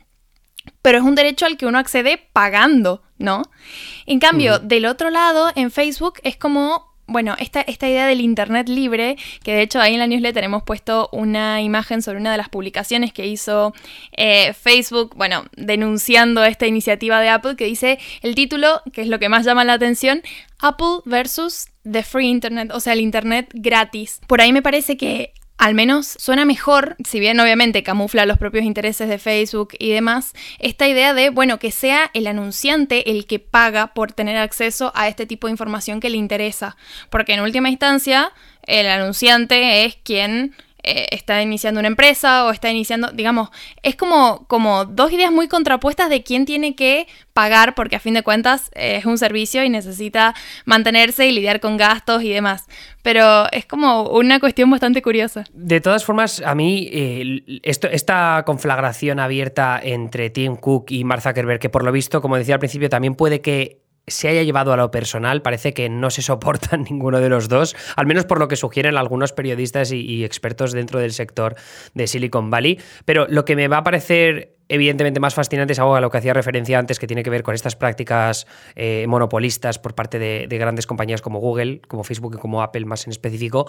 pero 0.80 0.98
es 0.98 1.04
un 1.04 1.14
derecho 1.14 1.46
al 1.46 1.56
que 1.56 1.66
uno 1.66 1.78
accede 1.78 2.28
pagando, 2.32 3.02
¿no? 3.18 3.42
En 4.06 4.18
cambio, 4.18 4.58
del 4.58 4.86
otro 4.86 5.10
lado, 5.10 5.50
en 5.54 5.70
Facebook 5.70 6.14
es 6.24 6.36
como 6.36 6.91
bueno, 7.06 7.34
esta, 7.38 7.60
esta 7.60 7.88
idea 7.88 8.06
del 8.06 8.20
Internet 8.20 8.68
libre, 8.68 9.16
que 9.42 9.54
de 9.54 9.62
hecho 9.62 9.80
ahí 9.80 9.94
en 9.94 10.00
la 10.00 10.06
newsletter 10.06 10.44
hemos 10.44 10.62
puesto 10.62 11.08
una 11.12 11.60
imagen 11.60 12.02
sobre 12.02 12.18
una 12.18 12.32
de 12.32 12.38
las 12.38 12.48
publicaciones 12.48 13.12
que 13.12 13.26
hizo 13.26 13.74
eh, 14.16 14.52
Facebook, 14.54 15.14
bueno, 15.16 15.44
denunciando 15.56 16.44
esta 16.44 16.66
iniciativa 16.66 17.20
de 17.20 17.28
Apple, 17.28 17.56
que 17.56 17.64
dice 17.64 17.98
el 18.22 18.34
título, 18.34 18.82
que 18.92 19.02
es 19.02 19.08
lo 19.08 19.18
que 19.18 19.28
más 19.28 19.44
llama 19.44 19.64
la 19.64 19.74
atención, 19.74 20.22
Apple 20.60 21.00
versus 21.04 21.66
The 21.90 22.02
Free 22.02 22.28
Internet, 22.28 22.70
o 22.72 22.80
sea, 22.80 22.92
el 22.92 23.00
Internet 23.00 23.50
gratis. 23.52 24.20
Por 24.26 24.40
ahí 24.40 24.52
me 24.52 24.62
parece 24.62 24.96
que 24.96 25.32
al 25.62 25.76
menos 25.76 26.16
suena 26.18 26.44
mejor, 26.44 26.96
si 27.08 27.20
bien 27.20 27.38
obviamente 27.38 27.84
camufla 27.84 28.26
los 28.26 28.36
propios 28.36 28.64
intereses 28.64 29.08
de 29.08 29.18
Facebook 29.18 29.76
y 29.78 29.92
demás, 29.92 30.32
esta 30.58 30.88
idea 30.88 31.14
de, 31.14 31.30
bueno, 31.30 31.60
que 31.60 31.70
sea 31.70 32.10
el 32.14 32.26
anunciante 32.26 33.12
el 33.12 33.26
que 33.26 33.38
paga 33.38 33.94
por 33.94 34.10
tener 34.10 34.36
acceso 34.38 34.90
a 34.96 35.06
este 35.06 35.24
tipo 35.24 35.46
de 35.46 35.52
información 35.52 36.00
que 36.00 36.10
le 36.10 36.16
interesa. 36.16 36.76
Porque 37.10 37.34
en 37.34 37.42
última 37.42 37.70
instancia, 37.70 38.32
el 38.66 38.88
anunciante 38.88 39.84
es 39.84 39.94
quien 39.94 40.52
eh, 40.84 41.06
está 41.12 41.40
iniciando 41.42 41.78
una 41.80 41.88
empresa 41.88 42.44
o 42.44 42.50
está 42.50 42.70
iniciando, 42.70 43.10
digamos, 43.12 43.50
es 43.82 43.96
como, 43.96 44.46
como 44.48 44.84
dos 44.84 45.12
ideas 45.12 45.30
muy 45.30 45.48
contrapuestas 45.48 46.10
de 46.10 46.22
quién 46.22 46.44
tiene 46.44 46.74
que 46.74 47.06
pagar, 47.32 47.74
porque 47.74 47.96
a 47.96 48.00
fin 48.00 48.14
de 48.14 48.22
cuentas 48.22 48.70
eh, 48.74 48.96
es 48.96 49.06
un 49.06 49.18
servicio 49.18 49.62
y 49.64 49.68
necesita 49.68 50.34
mantenerse 50.64 51.26
y 51.26 51.32
lidiar 51.32 51.60
con 51.60 51.76
gastos 51.76 52.22
y 52.22 52.30
demás. 52.30 52.66
Pero 53.02 53.50
es 53.52 53.66
como 53.66 54.10
una 54.10 54.40
cuestión 54.40 54.70
bastante 54.70 55.02
curiosa. 55.02 55.44
De 55.52 55.80
todas 55.80 56.04
formas, 56.04 56.42
a 56.44 56.54
mí 56.54 56.88
esto, 57.62 57.88
esta 57.88 58.42
conflagración 58.46 59.18
abierta 59.18 59.80
entre 59.82 60.30
Tim 60.30 60.56
Cook 60.56 60.90
y 60.90 61.04
Mark 61.04 61.22
Zuckerberg, 61.22 61.58
que 61.58 61.68
por 61.68 61.84
lo 61.84 61.92
visto, 61.92 62.20
como 62.22 62.36
decía 62.36 62.54
al 62.54 62.60
principio, 62.60 62.88
también 62.88 63.14
puede 63.14 63.40
que 63.40 63.81
se 64.06 64.28
haya 64.28 64.42
llevado 64.42 64.72
a 64.72 64.76
lo 64.76 64.90
personal, 64.90 65.42
parece 65.42 65.72
que 65.74 65.88
no 65.88 66.10
se 66.10 66.22
soportan 66.22 66.82
ninguno 66.90 67.20
de 67.20 67.28
los 67.28 67.48
dos, 67.48 67.76
al 67.96 68.06
menos 68.06 68.24
por 68.24 68.38
lo 68.38 68.48
que 68.48 68.56
sugieren 68.56 68.96
algunos 68.96 69.32
periodistas 69.32 69.92
y, 69.92 70.24
expertos 70.24 70.72
dentro 70.72 71.00
del 71.00 71.12
sector 71.12 71.56
de 71.94 72.06
Silicon 72.06 72.50
Valley. 72.50 72.78
Pero 73.04 73.26
lo 73.28 73.44
que 73.44 73.56
me 73.56 73.68
va 73.68 73.78
a 73.78 73.82
parecer 73.82 74.56
evidentemente 74.68 75.20
más 75.20 75.34
fascinante 75.34 75.74
es 75.74 75.78
algo 75.78 75.96
a 75.96 76.00
lo 76.00 76.10
que 76.10 76.18
hacía 76.18 76.32
referencia 76.32 76.78
antes, 76.78 76.98
que 76.98 77.06
tiene 77.06 77.22
que 77.22 77.30
ver 77.30 77.42
con 77.42 77.54
estas 77.54 77.76
prácticas 77.76 78.46
eh, 78.74 79.04
monopolistas 79.06 79.78
por 79.78 79.94
parte 79.94 80.18
de, 80.18 80.46
grandes 80.58 80.86
compañías 80.86 81.20
como 81.20 81.40
Google, 81.40 81.82
como 81.88 82.04
Facebook 82.04 82.36
y 82.36 82.38
como 82.38 82.62
Apple 82.62 82.86
más 82.86 83.06
en 83.06 83.10
específico, 83.10 83.68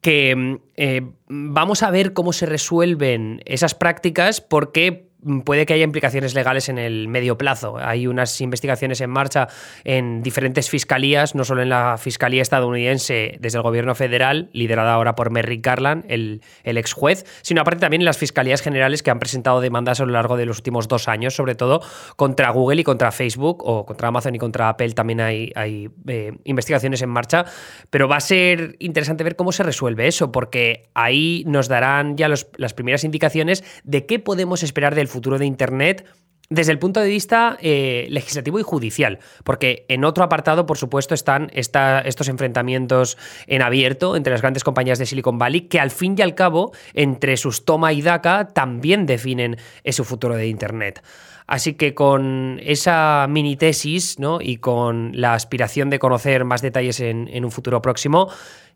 que 0.00 0.36
mm, 0.36 0.56
eh, 0.76 1.02
vamos 1.28 1.82
a 1.82 1.90
ver 1.90 2.12
cómo 2.12 2.32
se 2.32 2.46
resuelven 2.46 3.40
esas 3.46 3.74
prácticas 3.74 4.40
porque 4.40 5.07
puede 5.44 5.66
que 5.66 5.74
haya 5.74 5.84
implicaciones 5.84 6.34
legales 6.34 6.68
en 6.68 6.78
el 6.78 7.08
medio 7.08 7.36
plazo. 7.36 7.76
Hay 7.78 8.06
unas 8.06 8.40
investigaciones 8.40 9.00
en 9.00 9.10
marcha 9.10 9.48
en 9.84 10.22
diferentes 10.22 10.70
fiscalías, 10.70 11.34
no 11.34 11.44
solo 11.44 11.62
en 11.62 11.68
la 11.68 11.96
Fiscalía 11.98 12.42
estadounidense 12.42 13.36
desde 13.40 13.58
el 13.58 13.62
gobierno 13.62 13.94
federal, 13.94 14.48
liderada 14.52 14.94
ahora 14.94 15.14
por 15.14 15.30
Merrick 15.30 15.64
Garland, 15.64 16.04
el, 16.08 16.42
el 16.62 16.78
ex 16.78 16.92
juez, 16.92 17.24
sino 17.42 17.60
aparte 17.60 17.80
también 17.80 18.02
en 18.02 18.06
las 18.06 18.18
fiscalías 18.18 18.62
generales 18.62 19.02
que 19.02 19.10
han 19.10 19.18
presentado 19.18 19.60
demandas 19.60 20.00
a 20.00 20.04
lo 20.04 20.12
largo 20.12 20.36
de 20.36 20.46
los 20.46 20.58
últimos 20.58 20.88
dos 20.88 21.08
años, 21.08 21.34
sobre 21.34 21.54
todo 21.54 21.82
contra 22.16 22.50
Google 22.50 22.80
y 22.80 22.84
contra 22.84 23.10
Facebook, 23.10 23.62
o 23.64 23.84
contra 23.84 24.08
Amazon 24.08 24.34
y 24.34 24.38
contra 24.38 24.68
Apple 24.68 24.92
también 24.92 25.20
hay, 25.20 25.52
hay 25.54 25.90
eh, 26.06 26.32
investigaciones 26.44 27.02
en 27.02 27.10
marcha. 27.10 27.44
Pero 27.90 28.08
va 28.08 28.16
a 28.16 28.20
ser 28.20 28.76
interesante 28.78 29.24
ver 29.24 29.36
cómo 29.36 29.52
se 29.52 29.62
resuelve 29.62 30.06
eso, 30.06 30.30
porque 30.30 30.90
ahí 30.94 31.42
nos 31.46 31.68
darán 31.68 32.16
ya 32.16 32.28
las 32.28 32.74
primeras 32.74 33.04
indicaciones 33.04 33.64
de 33.84 34.06
qué 34.06 34.18
podemos 34.18 34.62
esperar 34.62 34.94
del 34.94 35.07
futuro 35.08 35.38
de 35.38 35.46
Internet 35.46 36.06
desde 36.50 36.72
el 36.72 36.78
punto 36.78 37.00
de 37.00 37.08
vista 37.08 37.58
eh, 37.60 38.06
legislativo 38.08 38.58
y 38.58 38.62
judicial, 38.62 39.18
porque 39.44 39.84
en 39.88 40.04
otro 40.04 40.24
apartado, 40.24 40.64
por 40.64 40.78
supuesto, 40.78 41.14
están 41.14 41.50
estos 41.52 42.28
enfrentamientos 42.28 43.18
en 43.46 43.60
abierto 43.60 44.16
entre 44.16 44.32
las 44.32 44.40
grandes 44.40 44.64
compañías 44.64 44.98
de 44.98 45.06
Silicon 45.06 45.38
Valley, 45.38 45.62
que 45.62 45.78
al 45.78 45.90
fin 45.90 46.14
y 46.16 46.22
al 46.22 46.34
cabo, 46.34 46.72
entre 46.94 47.36
sus 47.36 47.64
toma 47.64 47.92
y 47.92 48.00
daca, 48.00 48.48
también 48.48 49.04
definen 49.04 49.58
ese 49.84 50.04
futuro 50.04 50.36
de 50.36 50.46
Internet. 50.46 51.02
Así 51.48 51.74
que 51.74 51.94
con 51.94 52.60
esa 52.62 53.26
mini 53.28 53.56
tesis 53.56 54.18
¿no? 54.20 54.38
y 54.40 54.58
con 54.58 55.18
la 55.18 55.34
aspiración 55.34 55.90
de 55.90 55.98
conocer 55.98 56.44
más 56.44 56.62
detalles 56.62 57.00
en 57.00 57.44
un 57.44 57.50
futuro 57.50 57.82
próximo, 57.82 58.28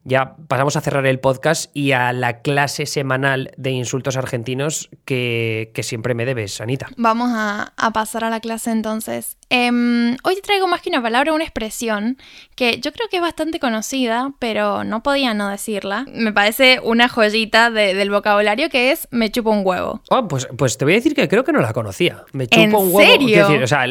ya 0.05 0.35
pasamos 0.49 0.77
a 0.77 0.81
cerrar 0.81 1.07
el 1.07 1.21
podcast 1.21 1.71
y 1.75 1.93
a 1.93 2.13
la 2.13 2.41
clase 2.41 2.87
semanal 2.87 3.53
de 3.57 3.71
insultos 3.71 4.17
argentinos 4.17 4.91
que, 5.05 5.71
siempre 5.83 6.15
me 6.15 6.25
debes, 6.25 6.61
Anita. 6.61 6.89
Vamos 6.97 7.31
a, 7.33 7.73
pasar 7.93 8.25
a 8.25 8.31
la 8.31 8.41
clase 8.41 8.71
entonces. 8.71 9.37
Em, 9.55 10.17
hoy 10.23 10.35
te 10.35 10.41
traigo 10.41 10.67
más 10.67 10.81
que 10.81 10.89
una 10.89 11.03
palabra, 11.03 11.35
una 11.35 11.45
expresión 11.45 12.17
que 12.55 12.81
yo 12.81 12.91
creo 12.91 13.11
que 13.11 13.17
es 13.17 13.23
bastante 13.23 13.61
conocida, 13.61 14.33
pero 14.39 14.83
no 14.83 15.03
podía 15.03 15.35
no 15.35 15.51
decirla. 15.51 16.07
Me 16.11 16.33
parece 16.33 16.81
una 16.83 17.07
joyita 17.11 17.71
del 17.71 18.11
vocabulario 18.11 18.71
que 18.71 18.93
es 18.93 19.09
me 19.11 19.31
chupo 19.31 19.51
un 19.51 19.61
huevo. 19.63 20.01
Oh, 20.09 20.27
pues, 20.27 20.49
pues 20.57 20.79
te 20.79 20.87
voy 20.87 20.95
a 20.95 20.97
decir 20.97 21.15
que 21.15 21.29
creo 21.29 21.45
que 21.45 21.53
no 21.53 21.61
la 21.61 21.75
conocía. 21.75 22.25
Me 22.33 22.47
chupo 22.47 22.79
un 22.79 22.95
huevo. 22.95 23.01
Serio? 23.01 23.63
o 23.63 23.67
sea, 23.67 23.87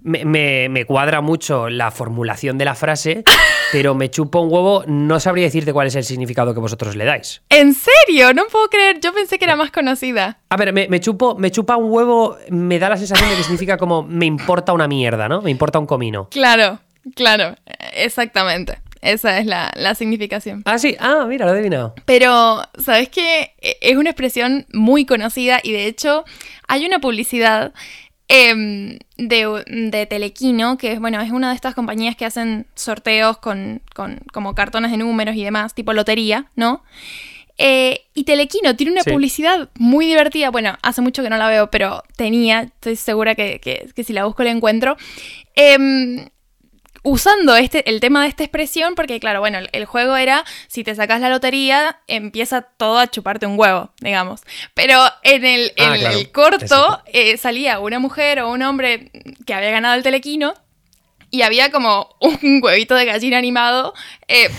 me, 0.00 0.84
cuadra 0.86 1.20
mucho 1.20 1.68
la 1.68 1.90
formulación 1.90 2.58
de 2.58 2.64
la 2.64 2.74
frase, 2.74 3.24
pero 3.72 3.94
me 3.94 4.10
chupo 4.10 4.40
un 4.40 4.52
huevo, 4.52 4.84
no 4.86 5.20
sabría 5.20 5.44
decirte 5.44 5.72
cuál 5.72 5.88
es 5.88 5.94
el 5.96 6.04
significado 6.04 6.54
que 6.54 6.60
vosotros 6.60 6.96
le 6.96 7.04
dais. 7.04 7.42
¿En 7.48 7.74
serio? 7.74 8.32
No 8.34 8.46
puedo 8.46 8.68
creer, 8.68 9.00
yo 9.00 9.12
pensé 9.12 9.38
que 9.38 9.44
era 9.44 9.56
más 9.56 9.70
conocida. 9.70 10.38
A 10.50 10.56
ver, 10.56 10.72
me, 10.72 11.00
chupo, 11.00 11.34
me 11.36 11.50
chupa 11.50 11.76
un 11.76 11.90
huevo, 11.90 12.36
me 12.50 12.78
da 12.78 12.88
la 12.88 12.96
sensación 12.96 13.28
de 13.30 13.36
que 13.36 13.42
significa 13.42 13.76
como 13.76 14.02
me 14.02 14.26
importa 14.26 14.72
una 14.72 14.88
mierda, 14.88 15.28
¿no? 15.28 15.42
Me 15.42 15.50
importa 15.50 15.78
un 15.78 15.86
comino. 15.86 16.28
Claro, 16.30 16.78
claro, 17.14 17.56
exactamente. 17.92 18.78
Esa 19.00 19.38
es 19.38 19.46
la, 19.46 19.70
la, 19.76 19.94
significación. 19.94 20.62
Ah, 20.64 20.78
sí. 20.78 20.96
Ah, 20.98 21.24
mira, 21.28 21.46
lo 21.46 21.52
he 21.52 21.54
adivinado. 21.54 21.94
Pero, 22.04 22.62
¿sabes 22.78 23.08
qué? 23.08 23.54
E, 23.60 23.78
es 23.80 23.96
una 23.96 24.10
expresión 24.10 24.66
muy 24.72 25.06
conocida 25.06 25.60
y 25.62 25.72
de 25.72 25.86
hecho 25.86 26.24
hay 26.66 26.84
una 26.84 26.98
publicidad 26.98 27.72
Em, 28.30 28.98
de, 29.16 29.64
de, 29.66 30.06
Telequino, 30.06 30.76
que 30.76 30.92
es, 30.92 31.00
bueno, 31.00 31.18
es 31.22 31.30
una 31.30 31.48
de 31.48 31.54
estas 31.54 31.74
compañías 31.74 32.14
que 32.14 32.26
hacen 32.26 32.66
sorteos 32.74 33.38
con, 33.38 33.80
con 33.94 34.20
como 34.32 34.54
cartones 34.54 34.90
de 34.90 34.98
números 34.98 35.34
y 35.34 35.44
demás, 35.44 35.74
tipo 35.74 35.94
lotería, 35.94 36.50
¿no? 36.54 36.82
Eh, 37.56 38.02
y 38.14 38.24
Telequino 38.24 38.76
tiene 38.76 38.92
una 38.92 39.02
publicidad 39.02 39.70
muy 39.78 40.06
divertida. 40.06 40.50
Bueno, 40.50 40.76
hace 40.82 41.00
mucho 41.00 41.22
que 41.22 41.30
no 41.30 41.38
la 41.38 41.48
veo, 41.48 41.70
pero 41.70 42.04
tenía, 42.16 42.60
estoy 42.60 42.96
segura 42.96 43.34
que, 43.34 43.60
que, 43.60 43.88
que 43.94 44.04
si 44.04 44.12
la 44.12 44.26
busco 44.26 44.44
la 44.44 44.50
encuentro. 44.50 44.96
Eh, 45.56 46.28
usando 47.02 47.56
este, 47.56 47.88
el 47.88 48.00
tema 48.00 48.22
de 48.22 48.28
esta 48.28 48.44
expresión, 48.44 48.94
porque 48.94 49.20
claro, 49.20 49.40
bueno, 49.40 49.58
el, 49.72 49.84
juego 49.84 50.16
era, 50.16 50.44
si 50.66 50.84
te 50.84 50.94
sacas 50.94 51.20
la 51.20 51.28
lotería, 51.28 52.00
empieza 52.06 52.62
todo 52.62 52.98
a 52.98 53.06
chuparte 53.06 53.46
un 53.46 53.58
huevo, 53.58 53.90
digamos. 54.00 54.42
Pero 54.74 55.00
en 55.22 55.44
el, 55.44 55.72
ah, 55.78 55.96
el 55.96 56.30
corto 56.30 57.02
eh, 57.06 57.36
salía 57.36 57.78
una 57.80 57.98
mujer 57.98 58.40
o 58.40 58.50
un 58.50 58.62
hombre 58.62 59.10
que 59.46 59.54
había 59.54 59.70
ganado 59.70 59.94
el 59.94 60.02
telequino 60.02 60.54
y 61.30 61.42
había 61.42 61.70
como 61.70 62.16
un 62.20 62.60
huevito 62.62 62.94
de 62.94 63.04
gallina 63.04 63.38
animado. 63.38 63.94
Eh, 64.26 64.50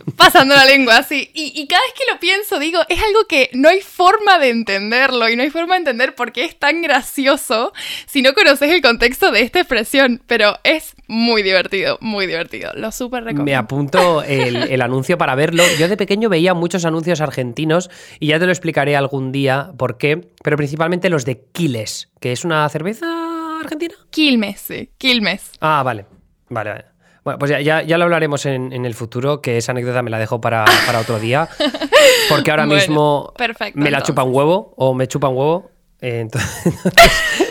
pasando 0.16 0.54
la 0.54 0.64
lengua 0.64 0.98
así. 0.98 1.30
Y, 1.34 1.66
cada 1.66 1.82
vez 1.82 1.94
que 1.94 2.12
lo 2.12 2.20
pienso, 2.20 2.58
digo, 2.58 2.80
es 2.88 3.00
algo 3.02 3.26
que 3.28 3.50
no 3.52 3.68
hay 3.68 3.80
forma 3.80 4.38
de 4.38 4.50
entenderlo 4.50 5.28
y 5.28 5.36
no 5.36 5.42
hay 5.42 5.50
forma 5.50 5.74
de 5.74 5.78
entender 5.78 6.14
por 6.14 6.32
qué 6.32 6.44
es 6.44 6.58
tan 6.58 6.82
gracioso 6.82 7.72
si 8.06 8.22
no 8.22 8.34
conoces 8.34 8.70
el 8.70 8.82
contexto 8.82 9.30
de 9.30 9.42
esta 9.42 9.60
expresión. 9.60 10.22
Pero 10.26 10.58
es 10.64 10.94
muy 11.06 11.42
divertido, 11.42 11.98
muy 12.00 12.26
divertido. 12.26 12.72
Lo 12.74 12.92
súper 12.92 13.24
recomiendo. 13.24 13.44
Me 13.44 13.56
apunto 13.56 14.22
el, 14.22 14.82
anuncio 14.82 15.16
para 15.18 15.34
verlo. 15.34 15.62
Yo 15.78 15.88
de 15.88 15.96
pequeño 15.96 16.28
veía 16.28 16.54
muchos 16.54 16.84
anuncios 16.84 17.20
argentinos 17.20 17.90
y 18.18 18.28
ya 18.28 18.38
te 18.38 18.46
lo 18.46 18.52
explicaré 18.52 18.96
algún 18.96 19.32
día 19.32 19.72
por 19.76 19.98
qué, 19.98 20.28
pero 20.42 20.56
principalmente 20.56 21.08
los 21.08 21.24
de 21.24 21.44
Quiles, 21.52 22.10
que 22.20 22.32
es 22.32 22.44
una 22.44 22.68
cerveza 22.68 23.60
argentina. 23.60 23.94
Quilmes, 24.10 24.60
sí, 24.60 24.90
Quilmes. 24.98 25.52
Ah, 25.60 25.82
vale. 25.82 26.06
Vale, 26.48 26.70
vale. 26.70 26.84
Bueno, 27.24 27.38
pues 27.38 27.50
ya, 27.50 27.82
ya, 27.82 27.98
lo 27.98 28.04
hablaremos 28.04 28.46
en, 28.46 28.72
el 28.84 28.94
futuro, 28.94 29.40
que 29.40 29.56
esa 29.56 29.72
anécdota 29.72 30.02
me 30.02 30.10
la 30.10 30.18
dejo 30.18 30.40
para, 30.40 30.64
otro 31.00 31.20
día. 31.20 31.48
Porque 32.28 32.50
ahora 32.50 32.66
mismo 32.66 33.32
me 33.74 33.90
la 33.90 34.02
chupa 34.02 34.24
un 34.24 34.34
huevo 34.34 34.74
o 34.76 34.92
me 34.94 35.06
chupa 35.06 35.28
un 35.28 35.36
huevo. 35.36 35.70
Eh, 36.00 36.18
entonces, 36.18 36.74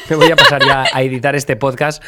me 0.09 0.15
voy 0.17 0.29
a 0.29 0.35
pasar 0.35 0.61
ya 0.65 0.83
a 0.91 1.01
editar 1.03 1.35
este 1.35 1.55
podcast 1.55 2.03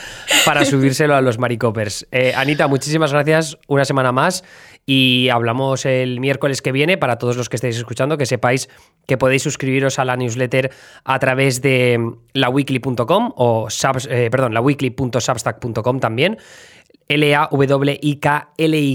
para 0.45 0.65
subírselo 0.65 1.15
a 1.15 1.21
los 1.21 1.39
Maricopers. 1.39 2.05
Eh, 2.11 2.33
Anita, 2.35 2.67
muchísimas 2.67 3.13
gracias 3.13 3.57
una 3.67 3.85
semana 3.85 4.11
más 4.11 4.43
y 4.85 5.29
hablamos 5.29 5.85
el 5.85 6.19
miércoles 6.19 6.61
que 6.61 6.73
viene 6.73 6.97
para 6.97 7.17
todos 7.17 7.37
los 7.37 7.47
que 7.47 7.55
estéis 7.55 7.77
escuchando, 7.77 8.17
que 8.17 8.25
sepáis 8.25 8.69
que 9.07 9.17
podéis 9.17 9.43
suscribiros 9.43 9.99
a 9.99 10.05
la 10.05 10.17
newsletter 10.17 10.71
a 11.05 11.19
través 11.19 11.61
de 11.61 12.11
laweekly.com 12.33 13.31
o 13.37 13.69
subs, 13.69 14.09
eh, 14.11 14.27
perdón, 14.29 14.53
laweekly.substack.com 14.53 16.01
también. 16.01 16.37
L-A-W-I-K-L-Y, 17.07 18.91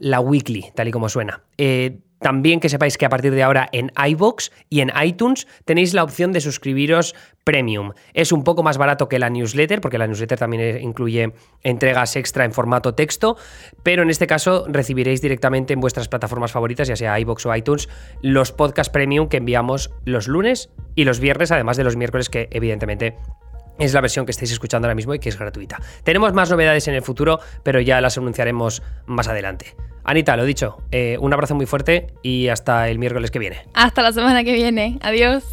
la 0.00 0.20
weekly, 0.20 0.66
tal 0.74 0.88
y 0.88 0.90
como 0.90 1.08
suena. 1.08 1.42
Eh, 1.56 1.98
también 2.20 2.58
que 2.58 2.68
sepáis 2.68 2.98
que 2.98 3.06
a 3.06 3.08
partir 3.08 3.32
de 3.32 3.42
ahora 3.42 3.68
en 3.72 3.92
iBox 3.96 4.50
y 4.68 4.80
en 4.80 4.90
iTunes 5.02 5.46
tenéis 5.64 5.94
la 5.94 6.02
opción 6.02 6.32
de 6.32 6.40
suscribiros 6.40 7.14
premium. 7.44 7.92
Es 8.12 8.32
un 8.32 8.42
poco 8.44 8.62
más 8.62 8.76
barato 8.76 9.08
que 9.08 9.18
la 9.18 9.30
newsletter, 9.30 9.80
porque 9.80 9.98
la 9.98 10.06
newsletter 10.06 10.38
también 10.38 10.82
incluye 10.82 11.32
entregas 11.62 12.16
extra 12.16 12.44
en 12.44 12.52
formato 12.52 12.94
texto, 12.94 13.36
pero 13.82 14.02
en 14.02 14.10
este 14.10 14.26
caso 14.26 14.66
recibiréis 14.68 15.22
directamente 15.22 15.72
en 15.74 15.80
vuestras 15.80 16.08
plataformas 16.08 16.52
favoritas, 16.52 16.88
ya 16.88 16.96
sea 16.96 17.18
iBox 17.20 17.46
o 17.46 17.54
iTunes, 17.54 17.88
los 18.20 18.52
podcasts 18.52 18.92
premium 18.92 19.28
que 19.28 19.36
enviamos 19.36 19.90
los 20.04 20.26
lunes 20.26 20.70
y 20.96 21.04
los 21.04 21.20
viernes, 21.20 21.52
además 21.52 21.76
de 21.76 21.84
los 21.84 21.96
miércoles 21.96 22.28
que 22.28 22.48
evidentemente 22.50 23.16
es 23.78 23.94
la 23.94 24.00
versión 24.00 24.26
que 24.26 24.32
estáis 24.32 24.52
escuchando 24.52 24.86
ahora 24.86 24.94
mismo 24.94 25.14
y 25.14 25.18
que 25.18 25.28
es 25.28 25.38
gratuita. 25.38 25.80
Tenemos 26.04 26.32
más 26.32 26.50
novedades 26.50 26.88
en 26.88 26.94
el 26.94 27.02
futuro, 27.02 27.40
pero 27.62 27.80
ya 27.80 28.00
las 28.00 28.18
anunciaremos 28.18 28.82
más 29.06 29.28
adelante. 29.28 29.74
Anita, 30.04 30.36
lo 30.36 30.44
dicho, 30.44 30.78
eh, 30.90 31.18
un 31.20 31.32
abrazo 31.32 31.54
muy 31.54 31.66
fuerte 31.66 32.14
y 32.22 32.48
hasta 32.48 32.88
el 32.88 32.98
miércoles 32.98 33.30
que 33.30 33.38
viene. 33.38 33.66
Hasta 33.74 34.02
la 34.02 34.12
semana 34.12 34.42
que 34.42 34.52
viene. 34.52 34.98
Adiós. 35.02 35.44